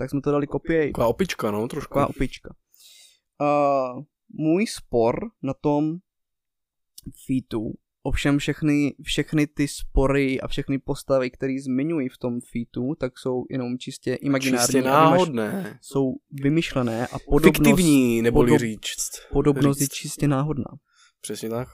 tak 0.00 0.10
jsme 0.10 0.20
to 0.20 0.30
dali 0.30 0.46
kopie 0.46 0.86
taková 0.86 1.06
opička, 1.06 1.50
no, 1.50 1.68
trošku. 1.68 1.88
taková 1.88 2.06
opička. 2.06 2.54
Uh, 3.40 4.02
můj 4.28 4.66
spor 4.66 5.30
na 5.42 5.54
tom 5.54 5.96
featu, 7.26 7.72
ovšem 8.02 8.38
všechny, 8.38 8.94
všechny 9.02 9.46
ty 9.46 9.68
spory 9.68 10.40
a 10.40 10.48
všechny 10.48 10.78
postavy, 10.78 11.30
které 11.30 11.56
zmiňují 11.64 12.08
v 12.08 12.18
tom 12.18 12.38
featu, 12.52 12.94
tak 13.00 13.18
jsou 13.18 13.44
jenom 13.50 13.78
čistě 13.78 14.14
imaginární. 14.14 14.66
Čistě 14.66 14.82
náhodné. 14.82 15.78
Jsou 15.82 16.12
vymyšlené 16.30 17.06
a 17.06 17.18
podobnost, 17.18 17.44
Fiktivní, 17.44 18.22
neboli 18.22 18.52
podob- 18.52 18.58
říct. 18.58 19.10
podobnost 19.32 19.80
je 19.80 19.84
říct. 19.86 19.92
čistě 19.94 20.28
náhodná. 20.28 20.70
Přesně 21.20 21.48
tak. 21.48 21.68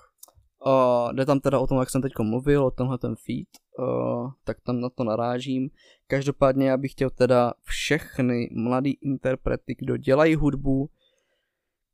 Uh, 0.67 1.13
jde 1.13 1.27
tam 1.27 1.41
teda 1.41 1.59
o 1.59 1.67
tom, 1.67 1.79
jak 1.79 1.91
jsem 1.91 2.03
teď 2.03 2.13
mluvil, 2.23 2.65
o 2.65 2.71
tenhle 2.71 2.99
ten 2.99 3.15
feed, 3.27 3.49
uh, 3.79 4.31
tak 4.45 4.61
tam 4.61 4.81
na 4.81 4.91
to 4.91 5.05
narážím. 5.05 5.71
Každopádně 6.07 6.69
já 6.69 6.77
bych 6.77 6.93
chtěl 6.93 7.11
teda 7.11 7.53
všechny 7.63 8.49
mladý 8.53 8.99
interprety, 9.03 9.75
kdo 9.79 9.97
dělají 9.97 10.35
hudbu, 10.35 10.91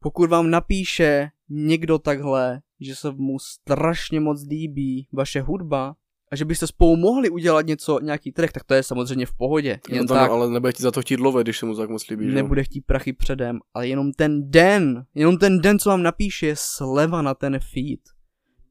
pokud 0.03 0.31
vám 0.31 0.51
napíše 0.51 1.31
někdo 1.49 1.99
takhle, 1.99 2.61
že 2.81 2.97
se 2.97 3.13
mu 3.13 3.39
strašně 3.39 4.21
moc 4.21 4.47
líbí 4.49 5.09
vaše 5.13 5.41
hudba 5.41 5.97
a 6.33 6.37
že 6.37 6.45
byste 6.45 6.67
spolu 6.67 6.97
mohli 6.97 7.31
udělat 7.31 7.67
něco, 7.67 8.01
nějaký 8.01 8.33
track, 8.33 8.53
tak 8.53 8.65
to 8.65 8.75
je 8.75 8.83
samozřejmě 8.83 9.27
v 9.27 9.33
pohodě. 9.33 9.81
No 9.91 9.97
Jen 9.97 10.07
to, 10.07 10.15
tak, 10.15 10.31
ale 10.31 10.51
nebude 10.51 10.73
ti 10.73 10.83
za 10.83 10.91
to 10.91 11.03
chtít 11.03 11.21
lovit, 11.21 11.45
když 11.45 11.59
se 11.59 11.67
mu 11.67 11.77
tak 11.77 11.91
moc 11.91 12.09
líbí. 12.09 12.27
nebude 12.27 12.65
chtít 12.65 12.81
prachy 12.87 13.13
předem, 13.13 13.59
ale 13.75 13.89
jenom 13.89 14.13
ten 14.13 14.51
den, 14.51 15.05
jenom 15.15 15.39
ten 15.39 15.61
den, 15.61 15.79
co 15.79 15.91
vám 15.91 16.03
napíše, 16.03 16.47
je 16.47 16.55
sleva 16.57 17.23
na 17.23 17.35
ten 17.35 17.59
feed. 17.59 18.01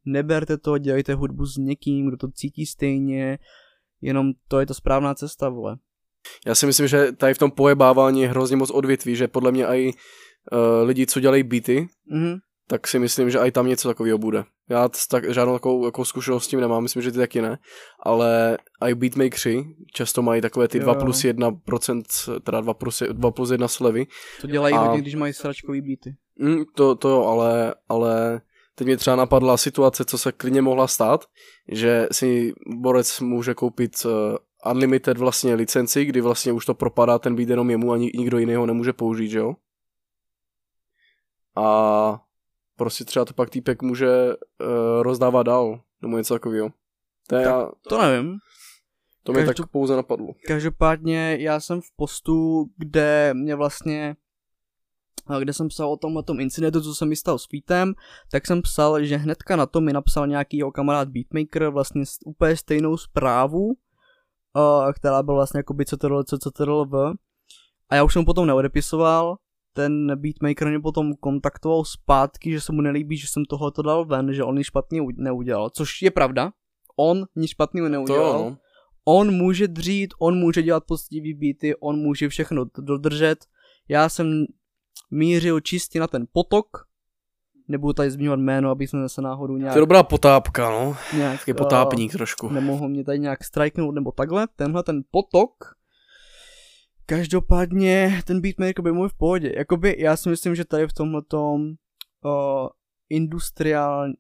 Neberte 0.06 0.58
to, 0.58 0.78
dělejte 0.78 1.14
hudbu 1.14 1.46
s 1.46 1.58
někým, 1.58 2.08
kdo 2.08 2.18
to 2.18 2.28
cítí 2.32 2.66
stejně, 2.66 3.40
jenom 4.02 4.32
to 4.48 4.60
je 4.60 4.66
ta 4.66 4.74
správná 4.74 5.14
cesta, 5.16 5.50
vole. 5.50 5.78
Já 6.46 6.56
si 6.56 6.66
myslím, 6.66 6.88
že 6.88 7.12
tady 7.12 7.34
v 7.34 7.38
tom 7.38 7.52
pojebávání 7.52 8.22
je 8.22 8.28
hrozně 8.28 8.56
moc 8.58 8.70
odvětví, 8.70 9.16
že 9.16 9.28
podle 9.28 9.52
mě 9.52 9.66
i 9.66 9.94
uh, 9.94 10.88
lidi, 10.88 11.06
co 11.06 11.20
dělají 11.20 11.44
beaty, 11.44 11.88
Mhm. 12.08 12.36
tak 12.68 12.88
si 12.88 13.00
myslím, 13.00 13.30
že 13.30 13.40
i 13.40 13.52
tam 13.52 13.68
něco 13.68 13.88
takového 13.88 14.18
bude. 14.18 14.44
Já 14.70 14.90
tak, 15.10 15.34
žádnou 15.34 15.54
takovou 15.54 15.86
jako 15.86 16.06
zkušenost 16.06 16.44
s 16.44 16.48
tím 16.48 16.60
nemám, 16.60 16.84
myslím, 16.84 17.02
že 17.02 17.12
ty 17.12 17.18
taky 17.18 17.42
ne, 17.42 17.58
ale 18.04 18.58
i 18.90 18.96
beatmakeri 18.96 19.64
často 19.94 20.22
mají 20.22 20.42
takové 20.42 20.68
ty 20.68 20.78
Jo, 20.78 20.84
2 20.84 20.94
jo. 20.94 21.00
plus 21.00 21.24
1 21.24 21.52
procent, 21.52 22.06
teda 22.44 22.62
2 22.62 22.74
plus, 22.74 23.04
2 23.12 23.32
plus 23.32 23.52
1 23.52 23.68
slevy. 23.68 24.06
To 24.42 24.48
dělají 24.48 24.76
A- 24.76 24.80
hodně, 24.80 25.02
když 25.02 25.16
mají 25.16 25.34
sračkový 25.34 25.82
beaty. 25.82 26.16
Mm, 26.40 26.64
to, 26.76 26.96
to 26.96 27.10
jo, 27.10 27.24
ale, 27.24 27.76
ale 27.90 28.42
teď 28.76 28.86
mě 28.88 28.98
třeba 28.98 29.16
napadla 29.16 29.58
situace, 29.58 30.06
co 30.06 30.18
se 30.18 30.32
klidně 30.32 30.62
mohla 30.62 30.88
stát, 30.88 31.26
že 31.72 32.08
si 32.12 32.54
borec 32.68 33.20
může 33.20 33.54
koupit 33.54 34.06
uh, 34.06 34.12
unlimited 34.72 35.18
vlastně 35.18 35.54
licenci, 35.56 36.06
kdy 36.06 36.22
vlastně 36.22 36.52
už 36.52 36.66
to 36.66 36.74
propadá 36.74 37.20
ten 37.20 37.36
beat 37.36 37.50
jenom 37.50 37.70
jemu 37.70 37.92
a 37.92 37.98
ni- 37.98 38.12
nikdo 38.16 38.38
jiný 38.38 38.56
ho 38.56 38.66
nemůže 38.66 38.94
použít, 38.94 39.28
že 39.30 39.38
jo? 39.40 39.54
A 41.56 42.22
prostě 42.78 43.06
třeba 43.06 43.26
to 43.26 43.34
pak 43.34 43.50
týpek 43.50 43.82
může 43.82 44.08
uh, 44.36 44.38
rozdávat 45.02 45.46
dál, 45.46 45.82
nebo 46.02 46.18
něco 46.18 46.34
takového. 46.36 46.70
To, 46.70 47.36
Tak 47.36 47.44
já, 47.46 47.70
To 47.90 48.02
nevím. 48.02 48.38
to 49.24 49.32
mě 49.32 49.46
každou- 49.46 49.64
tak 49.64 49.72
pouze 49.72 49.96
napadlo. 49.96 50.28
Každopádně 50.48 51.38
já 51.40 51.60
jsem 51.60 51.82
v 51.82 51.92
postu, 51.96 52.66
kde 52.78 53.34
mě 53.34 53.56
vlastně 53.56 54.16
kde 55.40 55.54
jsem 55.54 55.68
psal 55.68 55.92
o 55.92 55.98
tomhle 55.98 56.24
tom 56.24 56.40
incidentu, 56.40 56.82
co 56.82 56.96
se 56.96 57.06
mi 57.06 57.16
stal 57.16 57.40
s 57.40 57.46
Feetem, 57.46 57.94
tak 58.32 58.48
jsem 58.48 58.62
psal, 58.62 59.04
že 59.04 59.18
hnedka 59.18 59.56
na 59.56 59.66
to 59.66 59.82
mi 59.82 59.94
napsal 59.94 60.28
nějaký 60.28 60.58
jeho 60.58 60.72
kamarád 60.72 61.10
Beatmaker 61.10 61.70
vlastně 61.70 62.04
úplně 62.26 62.58
stejnou 62.58 62.98
zprávu, 62.98 63.66
uh, 63.66 64.92
která 64.94 65.24
byla 65.24 65.36
vlastně 65.36 65.58
jakoby 65.58 65.86
CTRL, 65.86 66.24
CTRL, 66.24 67.14
a 67.90 67.96
já 67.96 68.04
už 68.04 68.14
jsem 68.14 68.26
potom 68.26 68.48
neodepisoval, 68.48 69.38
ten 69.74 70.20
beatmaker 70.20 70.68
mě 70.68 70.80
potom 70.80 71.14
kontaktoval 71.16 71.84
zpátky, 71.86 72.52
že 72.52 72.62
se 72.62 72.72
mu 72.72 72.82
nelíbí, 72.82 73.18
že 73.18 73.28
jsem 73.28 73.46
tohleto 73.46 73.82
dal 73.82 74.06
ven, 74.06 74.34
že 74.34 74.44
on 74.44 74.56
nic 74.56 74.68
špatně 74.68 75.02
neudělal, 75.18 75.70
což 75.70 76.02
je 76.02 76.12
pravda. 76.12 76.52
On 76.98 77.26
nic 77.36 77.52
špatného 77.52 77.88
To 77.88 77.92
neudělal 77.92 78.40
jo, 78.40 78.50
no. 78.50 78.58
on 79.06 79.32
může 79.32 79.68
dřít, 79.68 80.14
on 80.20 80.38
může 80.38 80.64
dělat 80.64 80.84
poctivý 80.88 81.34
beaty, 81.34 81.76
on 81.76 82.00
může 82.00 82.30
všechno 82.30 82.66
dodržet. 82.78 83.46
Já 83.90 84.10
jsem 84.10 84.46
mířil 85.12 85.60
čistě 85.60 86.00
na 86.00 86.08
ten 86.08 86.26
potok, 86.34 86.88
nebudu 87.68 87.94
tady 87.94 88.12
zmiňovat 88.12 88.40
jméno, 88.40 88.70
aby 88.70 88.88
jsme 88.88 89.10
se 89.10 89.22
náhodou 89.22 89.58
nějak, 89.58 89.74
To 89.74 89.80
je 89.80 89.82
dobrá 89.82 90.04
potápka, 90.04 90.70
no. 90.70 90.98
nějak 91.18 91.40
Taky 91.40 91.52
eh, 91.52 91.54
potápník 91.54 92.12
trošku. 92.12 92.50
nemohl 92.50 92.90
mě 92.90 93.04
tady 93.04 93.20
nějak 93.20 93.44
strikenout 93.44 93.96
nebo 93.96 94.12
takhle. 94.12 94.48
Tenhle 94.56 94.84
ten 94.84 95.02
potok, 95.12 95.76
každopádně 97.06 98.22
ten 98.26 98.42
beatmaker 98.42 98.82
by 98.82 98.92
můj 98.92 99.10
v 99.10 99.14
pohodě. 99.14 99.54
Jakoby 99.58 99.96
já 100.00 100.18
si 100.18 100.30
myslím, 100.30 100.56
že 100.56 100.66
tady 100.66 100.88
v 100.88 100.94
tomhletom 100.94 101.62
uh, 102.24 102.68
industriální 103.10 104.14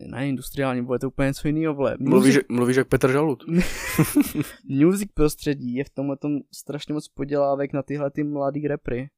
ne 0.00 0.28
industriální, 0.28 0.82
bude 0.82 0.98
to 0.98 1.08
úplně 1.08 1.26
něco 1.26 1.48
jiného, 1.48 1.74
vole. 1.74 1.96
Mluvíš, 2.00 2.38
mluvíš 2.48 2.76
jak 2.76 2.88
Petr 2.88 3.12
Žalut. 3.12 3.44
music 4.68 5.10
prostředí 5.14 5.74
je 5.74 5.84
v 5.84 5.90
tomhle 5.90 6.16
strašně 6.52 6.94
moc 6.94 7.08
podělávek 7.08 7.72
na 7.72 7.82
tyhle 7.82 8.10
ty 8.10 8.24
mladý 8.24 8.68
repry. 8.68 9.10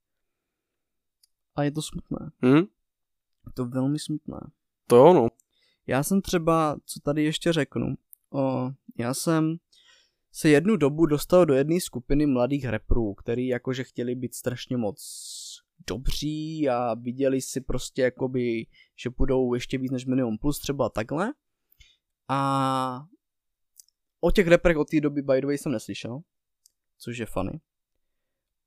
A 1.61 1.63
je 1.63 1.73
to 1.73 1.83
smutné. 1.83 2.31
Hm? 2.45 2.57
Je 3.47 3.53
to 3.55 3.67
velmi 3.67 3.99
smutné. 3.99 4.51
To 4.87 4.97
jo, 4.97 5.13
no. 5.13 5.29
Já 5.87 6.03
jsem 6.03 6.23
třeba, 6.23 6.77
co 6.87 7.01
tady 7.01 7.25
ještě 7.25 7.53
řeknu, 7.53 7.95
o, 8.33 8.71
já 8.99 9.15
jsem 9.15 9.57
se 10.33 10.49
jednu 10.49 10.77
dobu 10.77 11.07
dostal 11.07 11.47
do 11.47 11.55
jedné 11.55 11.81
skupiny 11.81 12.27
mladých 12.27 12.65
reprů, 12.65 13.15
který 13.15 13.47
jakože 13.47 13.85
chtěli 13.85 14.15
být 14.15 14.35
strašně 14.35 14.77
moc 14.77 15.01
dobří 15.87 16.69
a 16.69 16.95
viděli 16.95 17.41
si 17.41 17.61
prostě 17.61 18.03
jakoby, 18.03 18.67
že 18.97 19.11
budou 19.11 19.55
ještě 19.55 19.79
víc 19.79 19.93
než 19.93 20.07
minimum 20.07 20.39
plus 20.39 20.59
třeba 20.59 20.89
takhle. 20.89 21.33
A 22.29 23.05
o 24.21 24.31
těch 24.31 24.47
reprech 24.47 24.77
od 24.77 24.89
té 24.89 25.01
doby 25.01 25.23
by 25.23 25.41
the 25.41 25.47
way 25.47 25.59
jsem 25.59 25.73
neslyšel, 25.73 26.21
což 26.99 27.19
je 27.19 27.27
funny. 27.27 27.61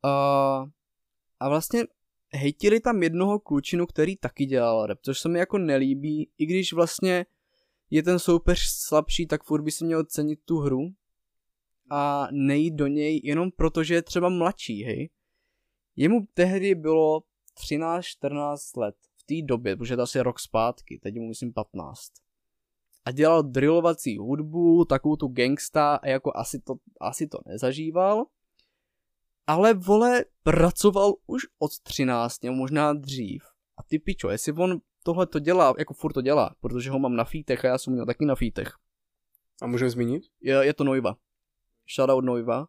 A, 0.04 0.66
a 1.40 1.50
vlastně 1.50 1.84
hejtili 2.34 2.80
tam 2.80 3.04
jednoho 3.04 3.40
klučinu, 3.40 3.86
který 3.86 4.16
taky 4.16 4.46
dělal 4.46 4.86
rap, 4.86 5.00
což 5.02 5.20
se 5.20 5.30
mi 5.30 5.40
jako 5.40 5.58
nelíbí, 5.58 6.30
i 6.38 6.46
když 6.46 6.74
vlastně 6.74 7.26
je 7.90 8.04
ten 8.04 8.20
soupeř 8.20 8.60
slabší, 8.60 9.28
tak 9.28 9.44
furt 9.44 9.62
by 9.62 9.72
si 9.72 9.86
měl 9.86 10.04
cenit 10.04 10.40
tu 10.46 10.58
hru 10.60 10.94
a 11.90 12.28
nejít 12.32 12.74
do 12.74 12.88
něj 12.88 13.22
jenom 13.24 13.52
proto, 13.52 13.84
že 13.84 13.94
je 13.94 14.02
třeba 14.02 14.30
mladší, 14.30 14.84
hej. 14.84 15.10
Jemu 15.96 16.28
tehdy 16.34 16.76
bylo 16.76 17.24
13-14 17.70 18.80
let 18.80 18.96
v 19.16 19.24
té 19.24 19.48
době, 19.48 19.76
protože 19.76 19.96
to 19.96 20.02
asi 20.02 20.22
rok 20.22 20.40
zpátky, 20.40 21.00
teď 21.04 21.16
mu 21.16 21.28
myslím 21.28 21.54
15. 21.54 22.12
A 23.06 23.12
dělal 23.12 23.44
drillovací 23.44 24.18
hudbu, 24.18 24.86
takovou 24.86 25.16
tu 25.16 25.28
gangsta 25.28 25.96
a 25.96 26.08
jako 26.08 26.32
asi 26.36 26.60
to, 26.60 26.76
asi 27.02 27.28
to 27.28 27.38
nezažíval. 27.46 28.26
Ale 29.48 29.74
vole, 29.74 30.26
pracoval 30.44 31.14
už 31.28 31.42
od 31.60 31.80
13, 31.80 32.44
nebo 32.44 32.56
možná 32.56 32.94
dřív. 32.94 33.44
A 33.78 33.84
ty 33.84 34.00
pičo, 34.00 34.30
jestli 34.30 34.54
on 34.54 34.82
tohle 35.04 35.28
to 35.28 35.40
dělá, 35.40 35.74
jako 35.78 35.94
furt 35.94 36.14
to 36.14 36.22
dělá, 36.22 36.56
protože 36.62 36.90
ho 36.90 37.00
mám 37.00 37.16
na 37.16 37.24
fítech 37.24 37.66
a 37.66 37.68
já 37.68 37.78
jsem 37.78 37.94
měl 37.94 38.06
taky 38.06 38.26
na 38.26 38.36
fítech. 38.36 38.74
A 39.62 39.68
můžeme 39.68 39.90
zmínit? 39.90 40.24
Je, 40.42 40.66
je 40.66 40.74
to 40.74 40.84
Noiva. 40.84 41.16
Shoutout 41.96 42.26
Noiva. 42.26 42.68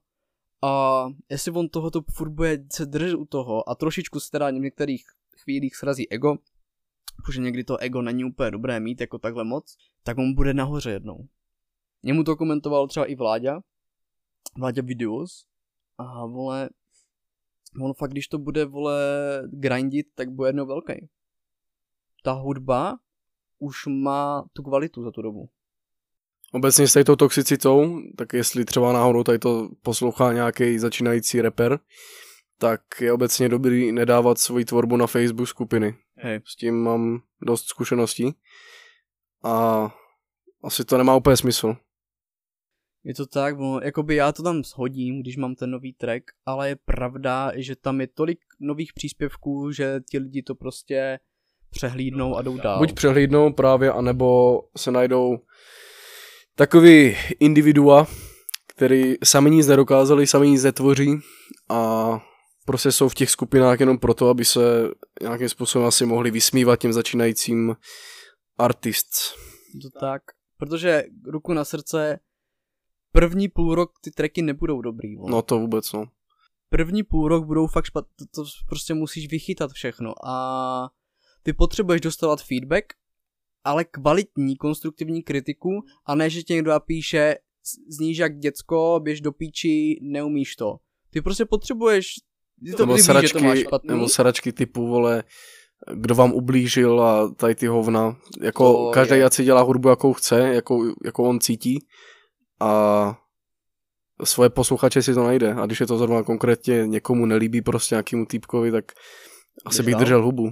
A 0.63 1.05
jestli 1.31 1.53
on 1.53 1.69
tohoto 1.69 2.03
furt 2.11 2.31
bude 2.31 2.65
se 2.73 2.87
držet 2.87 3.15
u 3.15 3.25
toho 3.25 3.69
a 3.69 3.75
trošičku 3.75 4.21
se 4.21 4.31
teda 4.31 4.51
v 4.51 4.53
některých 4.53 5.07
chvílích 5.37 5.77
srazí 5.77 6.11
ego, 6.11 6.37
protože 7.17 7.41
někdy 7.41 7.65
to 7.65 7.77
ego 7.77 8.03
není 8.03 8.25
úplně 8.25 8.51
dobré 8.51 8.81
mít 8.81 9.01
jako 9.01 9.19
takhle 9.19 9.45
moc, 9.45 9.77
tak 10.03 10.19
on 10.19 10.35
bude 10.35 10.55
nahoře 10.55 10.91
jednou. 10.91 11.29
Němu 12.03 12.25
to 12.25 12.37
komentoval 12.37 12.89
třeba 12.89 13.07
i 13.07 13.15
Vláďa, 13.15 13.61
Vláďa 14.59 14.83
Videos, 14.83 15.47
a 15.99 16.27
vole, 16.27 16.71
on 17.83 17.95
fakt, 17.95 18.11
když 18.11 18.29
to 18.29 18.39
bude, 18.39 18.65
vole, 18.65 19.03
grindit, 19.53 20.07
tak 20.15 20.31
bude 20.31 20.49
jednou 20.49 20.67
velký. 20.67 21.09
Ta 22.23 22.33
hudba 22.33 22.99
už 23.59 23.87
má 23.87 24.45
tu 24.53 24.63
kvalitu 24.63 25.03
za 25.03 25.11
tu 25.11 25.23
dobu. 25.23 25.49
Obecně 26.53 26.89
s 26.89 26.93
tady 26.93 27.05
tou 27.05 27.17
toxicitou, 27.17 28.01
tak 28.17 28.33
jestli 28.33 28.65
třeba 28.65 28.93
náhodou 28.93 29.23
tady 29.23 29.39
to 29.39 29.69
poslouchá 29.83 30.33
nějaký 30.33 30.79
začínající 30.79 31.43
rapper, 31.43 31.79
tak 32.59 32.81
je 33.01 33.13
obecně 33.13 33.49
dobrý 33.49 33.93
nedávat 33.93 34.39
svoji 34.39 34.65
tvorbu 34.65 34.97
na 34.97 35.07
Facebook 35.07 35.49
skupiny. 35.49 35.97
Hej. 36.17 36.41
S 36.45 36.57
tím 36.57 36.83
mám 36.83 37.23
dost 37.43 37.65
zkušeností 37.65 38.35
a 39.43 39.89
asi 40.65 40.85
to 40.85 40.99
nemá 40.99 41.17
úplně 41.17 41.37
smysl. 41.37 41.77
Je 43.05 43.15
to 43.15 43.27
tak, 43.27 43.57
bo, 43.57 43.81
jakoby 43.83 44.15
já 44.15 44.33
to 44.33 44.43
tam 44.43 44.65
shodím, 44.65 45.21
když 45.21 45.37
mám 45.37 45.55
ten 45.55 45.71
nový 45.71 45.93
track, 45.93 46.25
ale 46.47 46.69
je 46.69 46.77
pravda, 46.85 47.53
že 47.55 47.77
tam 47.77 48.01
je 48.01 48.07
tolik 48.07 48.39
nových 48.61 48.93
příspěvků, 48.93 49.73
že 49.73 50.01
ti 50.11 50.19
lidi 50.19 50.43
to 50.43 50.55
prostě 50.55 51.19
přehlídnou 51.71 52.37
a 52.37 52.43
jdou 52.43 52.57
dál. 52.57 52.79
Buď 52.79 52.93
přehlídnou 52.93 53.53
právě, 53.53 53.93
anebo 53.93 54.61
se 54.77 54.91
najdou 54.91 55.39
takový 56.55 57.17
individua, 57.41 58.07
který 58.67 59.15
sami 59.25 59.51
nic 59.51 59.67
nedokázali, 59.67 60.27
sami 60.27 60.51
nic 60.51 60.65
netvoří 60.65 61.19
a 61.71 62.11
prostě 62.67 62.93
jsou 62.93 63.09
v 63.09 63.15
těch 63.15 63.31
skupinách 63.31 63.81
jenom 63.81 63.99
proto, 63.99 64.29
aby 64.29 64.45
se 64.45 64.61
nějakým 65.23 65.49
způsobem 65.49 65.89
asi 65.89 66.07
mohli 66.07 66.31
vysmívat 66.31 66.81
těm 66.81 66.93
začínajícím 66.93 67.77
artists. 68.59 69.35
Je 69.75 69.81
to 69.91 70.01
tak, 70.01 70.23
protože 70.59 71.05
ruku 71.27 71.53
na 71.53 71.65
srdce, 71.65 72.19
první 73.15 73.49
půl 73.49 73.75
rok 73.75 73.93
ty 74.01 74.11
tracky 74.11 74.43
nebudou 74.43 74.81
dobrý. 74.81 75.17
Vole. 75.17 75.31
No 75.31 75.43
to 75.43 75.59
vůbec, 75.59 75.93
no. 75.93 76.05
První 76.69 77.03
půl 77.03 77.29
rok 77.29 77.45
budou 77.45 77.67
fakt 77.67 77.85
špat, 77.85 78.05
to, 78.19 78.25
to 78.43 78.51
prostě 78.69 78.95
musíš 78.95 79.31
vychytat 79.31 79.71
všechno 79.73 80.15
a 80.27 80.89
ty 81.43 81.53
potřebuješ 81.53 82.01
dostávat 82.01 82.43
feedback, 82.43 82.85
ale 83.65 83.85
kvalitní, 83.85 84.57
konstruktivní 84.57 85.23
kritiku 85.23 85.71
a 86.07 86.15
ne, 86.15 86.31
že 86.31 86.43
tě 86.43 86.55
někdo 86.55 86.71
napíše 86.71 87.37
zníš 87.89 88.19
jak 88.19 88.39
děcko, 88.39 89.01
běž 89.03 89.21
do 89.21 89.33
píči, 89.33 89.99
neumíš 90.03 90.57
to. 90.57 90.77
Ty 91.11 91.23
prostě 91.23 91.45
potřebuješ, 91.45 92.07
ty 92.65 92.73
to 92.73 92.83
nebo, 92.87 92.97
ty 92.97 93.01
víš, 93.21 93.29
že 93.31 93.33
to 93.33 93.41
máš 93.41 93.59
špatný. 93.59 93.89
nebo 93.89 94.09
sračky 94.09 94.53
typu, 94.53 94.87
vole, 94.87 95.25
kdo 95.95 96.15
vám 96.15 96.33
ublížil 96.33 97.03
a 97.03 97.35
tady 97.35 97.55
ty 97.55 97.67
hovna. 97.67 98.17
Jako 98.43 98.73
To 98.73 98.91
každý 98.91 99.17
je. 99.17 99.25
ať 99.25 99.33
si 99.33 99.45
dělá 99.45 99.63
hudbu, 99.63 99.89
jakou 99.89 100.13
chce, 100.13 100.39
jakou, 100.39 100.85
jakou 101.05 101.25
on 101.25 101.41
cítí 101.41 101.87
a 102.61 103.19
svoje 104.25 104.51
posluchače 104.51 105.03
si 105.03 105.15
to 105.15 105.25
najde. 105.25 105.55
A 105.55 105.67
když 105.67 105.81
je 105.81 105.87
to 105.87 105.99
zrovna 105.99 106.23
konkrétně 106.23 106.87
někomu 106.87 107.27
nelíbí 107.27 107.63
prostě 107.63 107.95
nějakému 107.95 108.27
týpkovi, 108.27 108.71
tak 108.71 108.93
asi 109.67 109.77
Jdeš 109.79 109.85
bych 109.87 109.93
dál? 109.95 110.01
držel 110.01 110.23
hubu. 110.25 110.45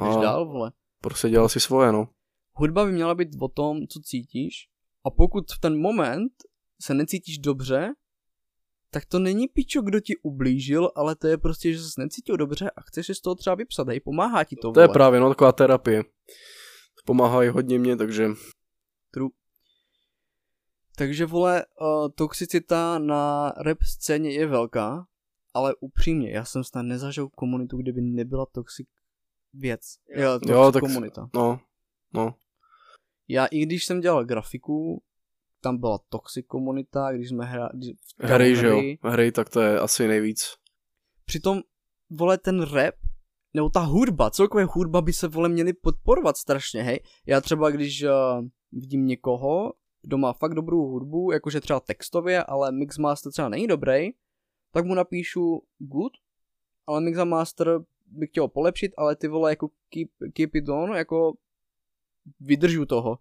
Jdeš 0.00 0.16
A 0.16 0.20
dál, 0.20 0.46
vole. 0.46 0.72
prostě 1.00 1.28
dělal 1.28 1.48
si 1.48 1.60
svoje, 1.60 1.92
no. 1.92 2.08
Hudba 2.54 2.84
by 2.84 2.92
měla 2.92 3.14
být 3.14 3.28
o 3.40 3.48
tom, 3.48 3.86
co 3.86 4.00
cítíš 4.00 4.54
a 5.04 5.10
pokud 5.10 5.44
v 5.56 5.58
ten 5.60 5.80
moment 5.80 6.32
se 6.82 6.94
necítíš 6.94 7.38
dobře, 7.38 7.88
tak 8.90 9.04
to 9.06 9.18
není 9.18 9.48
pičo, 9.48 9.82
kdo 9.82 10.00
ti 10.00 10.14
ublížil, 10.22 10.90
ale 10.96 11.16
to 11.16 11.26
je 11.28 11.38
prostě, 11.38 11.72
že 11.72 11.78
jsi 11.78 12.00
necítil 12.00 12.36
dobře 12.36 12.70
a 12.76 12.80
chceš 12.80 13.06
si 13.06 13.14
z 13.14 13.20
toho 13.20 13.34
třeba 13.34 13.54
vypsat, 13.56 13.88
hej, 13.88 14.00
pomáhá 14.00 14.44
ti 14.44 14.56
to, 14.56 14.72
To 14.72 14.80
je 14.80 14.86
vole. 14.86 14.92
právě, 14.94 15.20
no, 15.20 15.28
taková 15.28 15.52
terapie. 15.52 16.02
Pomáhá 17.04 17.44
i 17.44 17.48
hodně 17.48 17.78
mě, 17.78 17.96
takže 17.96 18.28
Takže 20.96 21.26
vole, 21.26 21.64
uh, 21.80 22.08
toxicita 22.14 22.98
na 22.98 23.52
rap 23.56 23.78
scéně 23.82 24.30
je 24.30 24.46
velká, 24.46 25.06
ale 25.54 25.74
upřímně, 25.80 26.30
já 26.30 26.44
jsem 26.44 26.64
snad 26.64 26.82
nezažil 26.82 27.28
komunitu, 27.28 27.76
kde 27.76 27.92
by 27.92 28.00
nebyla 28.02 28.46
toxic 28.52 28.88
věc. 29.54 29.80
Jo, 30.16 30.32
toxic 30.32 30.50
Jo, 30.50 30.72
tak- 30.72 30.80
komunita. 30.80 31.30
no, 31.34 31.60
no. 32.14 32.34
Já 33.28 33.46
i 33.46 33.58
když 33.62 33.84
jsem 33.86 34.00
dělal 34.00 34.24
grafiku, 34.24 35.02
tam 35.60 35.78
byla 35.78 35.98
toxic 36.08 36.46
komunita, 36.46 37.12
když 37.12 37.28
jsme 37.28 37.52
když, 37.74 37.90
Hry, 38.18 38.56
že 38.56 38.66
jo, 38.66 38.82
hry, 39.02 39.32
tak 39.32 39.48
to 39.50 39.60
je 39.60 39.80
asi 39.80 40.08
nejvíc. 40.08 40.44
Přitom, 41.24 41.60
vole, 42.10 42.38
ten 42.38 42.62
rap, 42.62 42.94
nebo 43.54 43.70
ta 43.70 43.80
hudba, 43.80 44.30
celkově 44.30 44.66
hudba 44.70 45.00
by 45.00 45.12
se, 45.12 45.28
vole, 45.28 45.48
měly 45.48 45.72
podporovat 45.72 46.36
strašně, 46.36 46.82
hej. 46.82 47.00
Já 47.26 47.40
třeba, 47.40 47.70
když 47.70 48.02
uh, 48.02 48.10
vidím 48.72 49.06
někoho, 49.06 49.72
kdo 50.02 50.18
má 50.18 50.32
fakt 50.32 50.54
dobrou 50.54 50.86
hudbu, 50.86 51.32
jakože 51.32 51.60
třeba 51.60 51.80
textově, 51.80 52.44
ale 52.44 52.72
mixmaster 52.72 53.32
třeba 53.32 53.48
není 53.48 53.66
dobrý, 53.66 54.10
tak 54.72 54.84
mu 54.84 54.94
napíšu 54.94 55.62
good, 55.78 56.12
ale 56.86 57.00
mix 57.00 57.18
a 57.18 57.24
master 57.24 57.80
bych 58.06 58.30
chtěl 58.30 58.48
polepšit, 58.48 58.92
ale 58.98 59.16
ty 59.16 59.28
vole, 59.28 59.52
jako 59.52 59.68
keep, 59.68 60.08
keep 60.32 60.54
it 60.54 60.68
on, 60.68 60.90
jako 60.94 61.32
vydržu 62.40 62.86
toho. 62.86 63.18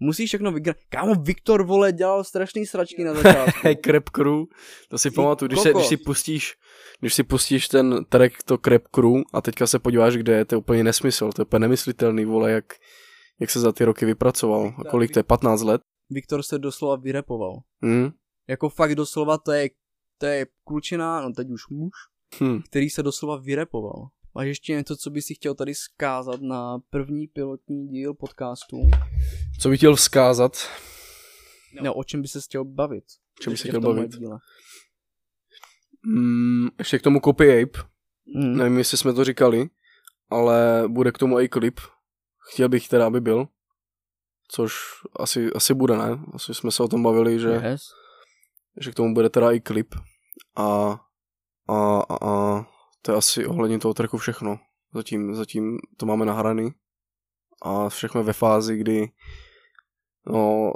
Musíš 0.00 0.30
všechno 0.30 0.52
vygrát. 0.52 0.76
Kámo, 0.88 1.14
Viktor, 1.14 1.66
vole, 1.66 1.92
dělal 1.92 2.24
strašný 2.24 2.66
sračky 2.66 3.04
na 3.04 3.14
začátku. 3.14 3.68
Crap 3.84 4.08
Crew, 4.08 4.44
to 4.88 4.98
si 4.98 5.10
pamatuju, 5.10 5.48
když, 5.48 5.60
se, 5.60 5.72
když 5.72 5.86
si 5.86 5.96
pustíš 5.96 6.56
když 7.00 7.14
si 7.14 7.22
pustíš 7.22 7.68
ten 7.68 8.04
track 8.08 8.42
to 8.42 8.58
Crap 8.58 8.82
Crew 8.88 9.22
a 9.32 9.40
teďka 9.40 9.66
se 9.66 9.78
podíváš, 9.78 10.16
kde 10.16 10.32
je, 10.36 10.44
to 10.44 10.54
je 10.54 10.58
úplně 10.58 10.84
nesmysl, 10.84 11.32
to 11.32 11.42
je 11.42 11.46
úplně 11.46 11.60
nemyslitelný, 11.60 12.24
vole, 12.24 12.50
jak, 12.50 12.64
jak 13.40 13.50
se 13.50 13.60
za 13.60 13.72
ty 13.72 13.84
roky 13.84 14.06
vypracoval. 14.06 14.74
A 14.78 14.90
kolik 14.90 15.10
to 15.10 15.18
je, 15.18 15.22
15 15.22 15.62
let? 15.62 15.80
Viktor 16.14 16.42
se 16.42 16.58
doslova 16.58 16.96
vyrepoval. 16.96 17.60
Hm? 17.84 18.10
Jako 18.48 18.68
fakt 18.68 18.94
doslova 18.94 19.38
to 19.38 19.52
je, 19.52 19.70
to 20.18 20.26
je 20.26 20.46
klučina, 20.64 21.20
no 21.20 21.32
teď 21.32 21.50
už 21.50 21.68
muž, 21.68 21.92
Hm. 22.40 22.62
který 22.70 22.90
se 22.90 23.02
doslova 23.02 23.36
vyrepoval. 23.36 24.08
Máš 24.34 24.46
ještě 24.46 24.72
něco, 24.72 24.96
co 24.96 25.10
bys 25.10 25.26
si 25.26 25.34
chtěl 25.34 25.54
tady 25.54 25.74
zkázat 25.74 26.40
na 26.40 26.78
první 26.90 27.26
pilotní 27.26 27.88
díl 27.88 28.14
podcastu? 28.14 28.80
Co 29.60 29.68
bych 29.68 29.78
chtěl 29.80 29.96
vzkázat? 29.96 30.56
No, 31.82 31.94
o 31.94 32.04
čem 32.04 32.22
by 32.22 32.28
se 32.28 32.40
chtěl 32.40 32.64
bavit? 32.64 33.04
Čem 33.40 33.52
by 33.52 33.56
se 33.56 33.68
chtěl 33.68 33.80
bavit? 33.80 34.10
díle. 34.10 34.38
Mm, 36.06 36.68
ještě 36.78 36.98
k 36.98 37.02
tomu 37.02 37.20
Copy 37.20 37.62
Ape, 37.62 37.78
Mm. 38.36 38.56
nevím, 38.56 38.78
jestli 38.78 38.98
jsme 38.98 39.12
to 39.12 39.24
říkali, 39.24 39.68
ale 40.30 40.84
bude 40.88 41.12
k 41.12 41.18
tomu 41.18 41.40
i 41.40 41.48
klip. 41.48 41.80
Chtěl 42.52 42.68
bych 42.68 42.88
teda, 42.88 43.06
aby 43.06 43.20
byl. 43.20 43.48
Což 44.48 44.74
asi, 45.16 45.52
asi 45.52 45.74
bude, 45.74 45.96
ne? 45.96 46.18
Asi 46.34 46.54
jsme 46.54 46.70
se 46.70 46.82
o 46.82 46.88
tom 46.88 47.02
bavili, 47.02 47.38
že... 47.38 47.48
Yes. 47.48 47.82
že 48.80 48.90
k 48.90 48.94
tomu 48.94 49.14
bude 49.14 49.30
teda 49.30 49.52
i 49.52 49.60
klip 49.60 49.94
a, 50.56 51.00
a, 51.68 52.00
a, 52.00 52.16
a 52.28 52.64
to 53.02 53.12
je 53.12 53.16
asi 53.16 53.46
ohledně 53.46 53.78
toho 53.78 53.94
tracku 53.94 54.18
všechno. 54.18 54.58
Zatím, 54.94 55.34
zatím 55.34 55.78
to 55.96 56.06
máme 56.06 56.24
nahraný 56.24 56.70
a 57.62 57.88
všechno 57.88 58.24
ve 58.24 58.32
fázi, 58.32 58.76
kdy 58.76 59.10
no, 60.26 60.72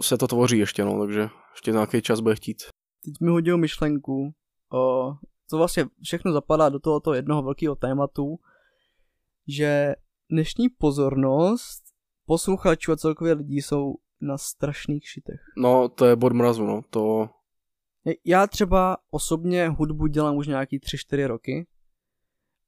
se 0.00 0.18
to 0.18 0.26
tvoří 0.26 0.58
ještě, 0.58 0.84
no, 0.84 1.00
takže 1.00 1.28
ještě 1.52 1.72
nějaký 1.72 2.02
čas 2.02 2.20
bude 2.20 2.36
chtít. 2.36 2.62
Teď 3.04 3.14
mi 3.20 3.30
hodil 3.30 3.58
myšlenku, 3.58 4.34
o, 4.72 5.12
to 5.50 5.56
vlastně 5.56 5.86
všechno 6.02 6.32
zapadá 6.32 6.68
do 6.68 6.78
tohoto 6.78 7.14
jednoho 7.14 7.42
velkého 7.42 7.76
tématu, 7.76 8.38
že 9.48 9.94
dnešní 10.30 10.68
pozornost 10.68 11.83
posluchačů 12.26 12.92
a 12.92 12.96
celkově 12.96 13.32
lidí 13.32 13.62
jsou 13.62 13.94
na 14.20 14.38
strašných 14.38 15.08
šitech. 15.08 15.40
No, 15.56 15.88
to 15.88 16.06
je 16.06 16.16
bod 16.16 16.32
mrazu, 16.32 16.66
no, 16.66 16.82
to, 16.90 17.28
Já 18.24 18.46
třeba 18.46 18.96
osobně 19.10 19.68
hudbu 19.68 20.06
dělám 20.06 20.36
už 20.36 20.46
nějaký 20.46 20.78
3-4 20.78 21.26
roky 21.26 21.66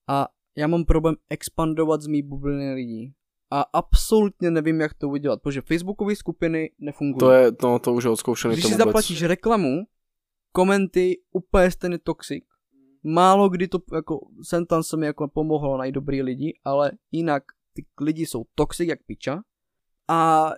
a 0.08 0.28
já 0.56 0.66
mám 0.66 0.84
problém 0.84 1.14
expandovat 1.30 2.02
z 2.02 2.06
mý 2.06 2.22
bubliny 2.22 2.74
lidí. 2.74 3.12
A 3.50 3.60
absolutně 3.72 4.50
nevím, 4.50 4.80
jak 4.80 4.94
to 4.94 5.08
udělat, 5.08 5.42
protože 5.42 5.60
facebookové 5.60 6.16
skupiny 6.16 6.70
nefungují. 6.78 7.18
to 7.18 7.30
je, 7.30 7.52
no, 7.62 7.78
to 7.78 7.94
už 7.94 8.04
je 8.04 8.10
odzkoušený 8.10 8.54
Když 8.54 8.62
to 8.62 8.68
si 8.68 8.74
vůbec. 8.74 8.86
zaplatíš 8.86 9.22
reklamu, 9.22 9.84
komenty, 10.52 11.20
úplně 11.32 11.70
stejný 11.70 11.98
toxic. 11.98 12.44
Málo 13.04 13.48
kdy 13.48 13.68
to 13.68 13.78
jako, 13.94 14.18
sem 14.42 14.66
tam 14.66 14.82
se 14.82 14.96
mi 14.96 15.06
jako 15.06 15.28
pomohlo 15.28 15.78
najít 15.78 15.94
dobrý 15.94 16.22
lidi, 16.22 16.58
ale 16.64 16.92
jinak 17.12 17.42
ty 17.76 17.86
lidi 18.00 18.26
jsou 18.26 18.44
toxic 18.54 18.88
jak 18.88 19.02
piča. 19.02 19.42
A 20.08 20.50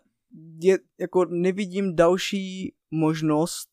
je, 0.63 0.79
jako 0.99 1.25
nevidím 1.25 1.97
další 1.97 2.75
možnost, 2.91 3.71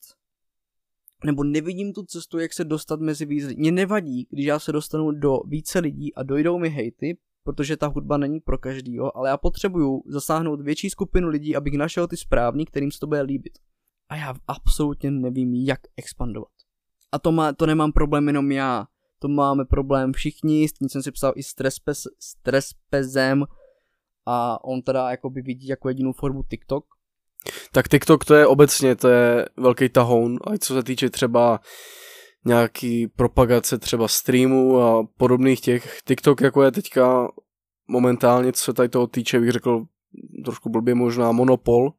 nebo 1.25 1.43
nevidím 1.43 1.93
tu 1.93 2.03
cestu, 2.03 2.39
jak 2.39 2.53
se 2.53 2.63
dostat 2.63 2.99
mezi 2.99 3.25
víc 3.25 3.45
lidí. 3.45 3.61
Mně 3.61 3.71
nevadí, 3.71 4.27
když 4.29 4.45
já 4.45 4.59
se 4.59 4.71
dostanu 4.71 5.11
do 5.11 5.39
více 5.47 5.79
lidí 5.79 6.15
a 6.15 6.23
dojdou 6.23 6.59
mi 6.59 6.69
hejty, 6.69 7.17
protože 7.43 7.77
ta 7.77 7.87
hudba 7.87 8.17
není 8.17 8.39
pro 8.39 8.57
každýho, 8.57 9.17
ale 9.17 9.29
já 9.29 9.37
potřebuju 9.37 10.03
zasáhnout 10.07 10.61
větší 10.61 10.89
skupinu 10.89 11.27
lidí, 11.27 11.55
abych 11.55 11.73
našel 11.73 12.07
ty 12.07 12.17
správní, 12.17 12.65
kterým 12.65 12.91
se 12.91 12.99
to 12.99 13.07
bude 13.07 13.21
líbit. 13.21 13.53
A 14.09 14.15
já 14.15 14.35
absolutně 14.47 15.11
nevím, 15.11 15.53
jak 15.53 15.79
expandovat. 15.97 16.51
A 17.11 17.19
to, 17.19 17.31
má, 17.31 17.53
to 17.53 17.65
nemám 17.65 17.91
problém 17.91 18.27
jenom 18.27 18.51
já. 18.51 18.87
To 19.19 19.27
máme 19.27 19.65
problém 19.65 20.13
všichni, 20.13 20.67
s 20.67 20.73
tím 20.73 20.89
jsem 20.89 21.03
si 21.03 21.11
psal 21.11 21.33
i 21.35 21.43
s 21.43 21.55
Trespezem 22.43 23.45
a 24.25 24.63
on 24.63 24.81
teda 24.81 25.09
jakoby 25.09 25.41
vidí 25.41 25.67
jako 25.67 25.89
jedinou 25.89 26.13
formu 26.13 26.43
TikTok. 26.43 26.85
Tak 27.71 27.87
TikTok 27.87 28.25
to 28.25 28.35
je 28.35 28.47
obecně, 28.47 28.95
to 28.95 29.07
je 29.07 29.45
velký 29.57 29.89
tahoun, 29.89 30.37
a 30.43 30.57
co 30.57 30.73
se 30.73 30.83
týče 30.83 31.09
třeba 31.09 31.59
nějaký 32.45 33.07
propagace 33.07 33.77
třeba 33.77 34.07
streamů 34.07 34.81
a 34.81 35.07
podobných 35.17 35.61
těch. 35.61 35.99
TikTok 36.07 36.41
jako 36.41 36.63
je 36.63 36.71
teďka 36.71 37.27
momentálně, 37.87 38.53
co 38.53 38.63
se 38.63 38.73
tady 38.73 38.89
toho 38.89 39.07
týče, 39.07 39.39
bych 39.39 39.51
řekl 39.51 39.85
trošku 40.45 40.69
blbě 40.69 40.95
možná 40.95 41.31
monopol, 41.31 41.91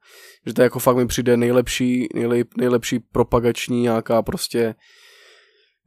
že 0.47 0.55
to 0.55 0.63
jako 0.63 0.79
fakt 0.79 0.97
mi 0.97 1.07
přijde 1.07 1.37
nejlepší, 1.37 2.09
nejlep, 2.15 2.49
nejlepší 2.57 2.99
propagační 2.99 3.83
nějaká 3.83 4.23
prostě 4.23 4.75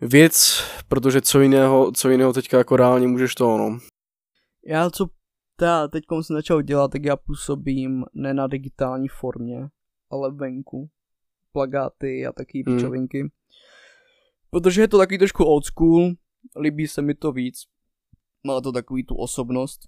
věc, 0.02 0.64
protože 0.88 1.22
co 1.22 1.42
jiného, 1.42 1.92
co 1.92 2.10
jiného 2.10 2.34
teďka 2.34 2.58
jako 2.58 2.76
reálně 2.76 3.08
můžeš 3.08 3.36
to, 3.36 3.58
no. 3.58 3.80
Já 4.66 4.90
co 4.90 5.08
já 5.62 5.88
teď 5.88 6.04
jsem 6.22 6.36
začal 6.36 6.62
dělat, 6.62 6.92
tak 6.92 7.04
já 7.04 7.16
působím 7.16 8.06
ne 8.14 8.34
na 8.34 8.48
digitální 8.48 9.08
formě, 9.08 9.70
ale 10.10 10.32
venku. 10.32 10.90
Plagáty 11.52 12.26
a 12.26 12.32
taky 12.32 12.64
hmm. 12.68 12.78
pičovinky. 12.78 13.32
Protože 14.50 14.82
je 14.82 14.88
to 14.88 14.98
takový 14.98 15.18
trošku 15.18 15.46
old 15.46 15.66
school, 15.66 16.12
líbí 16.62 16.88
se 16.88 17.02
mi 17.02 17.14
to 17.14 17.32
víc. 17.32 17.64
Má 18.44 18.62
to 18.62 18.72
takový 18.72 19.04
tu 19.04 19.16
osobnost. 19.16 19.80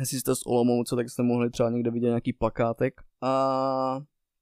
Jestli 0.00 0.20
jste 0.20 0.34
z 0.34 0.46
Olomouce, 0.46 0.96
tak 0.96 1.10
jste 1.10 1.22
mohli 1.22 1.50
třeba 1.50 1.70
někde 1.70 1.90
vidět 1.90 2.08
nějaký 2.08 2.32
plakátek. 2.32 2.94
A 3.22 4.00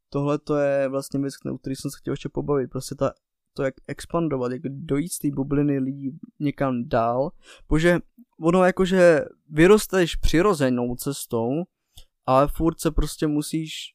tohle 0.08 0.38
to 0.38 0.56
je 0.56 0.88
vlastně 0.88 1.20
věc, 1.20 1.34
o 1.52 1.58
který 1.58 1.76
jsem 1.76 1.90
se 1.90 1.96
chtěl 2.00 2.12
ještě 2.12 2.28
pobavit. 2.28 2.70
Prostě 2.70 2.94
ta, 2.94 3.12
to, 3.56 3.62
jak 3.62 3.74
expandovat, 3.88 4.52
jak 4.52 4.62
dojít 4.64 5.12
z 5.12 5.18
té 5.18 5.28
bubliny 5.30 5.78
lidí 5.78 6.10
někam 6.40 6.88
dál. 6.88 7.30
Protože 7.66 7.98
ono 8.40 8.64
jakože 8.64 9.24
vyrosteš 9.48 10.16
přirozenou 10.16 10.94
cestou, 10.94 11.50
ale 12.26 12.48
furt 12.48 12.80
se 12.80 12.90
prostě 12.90 13.26
musíš 13.26 13.94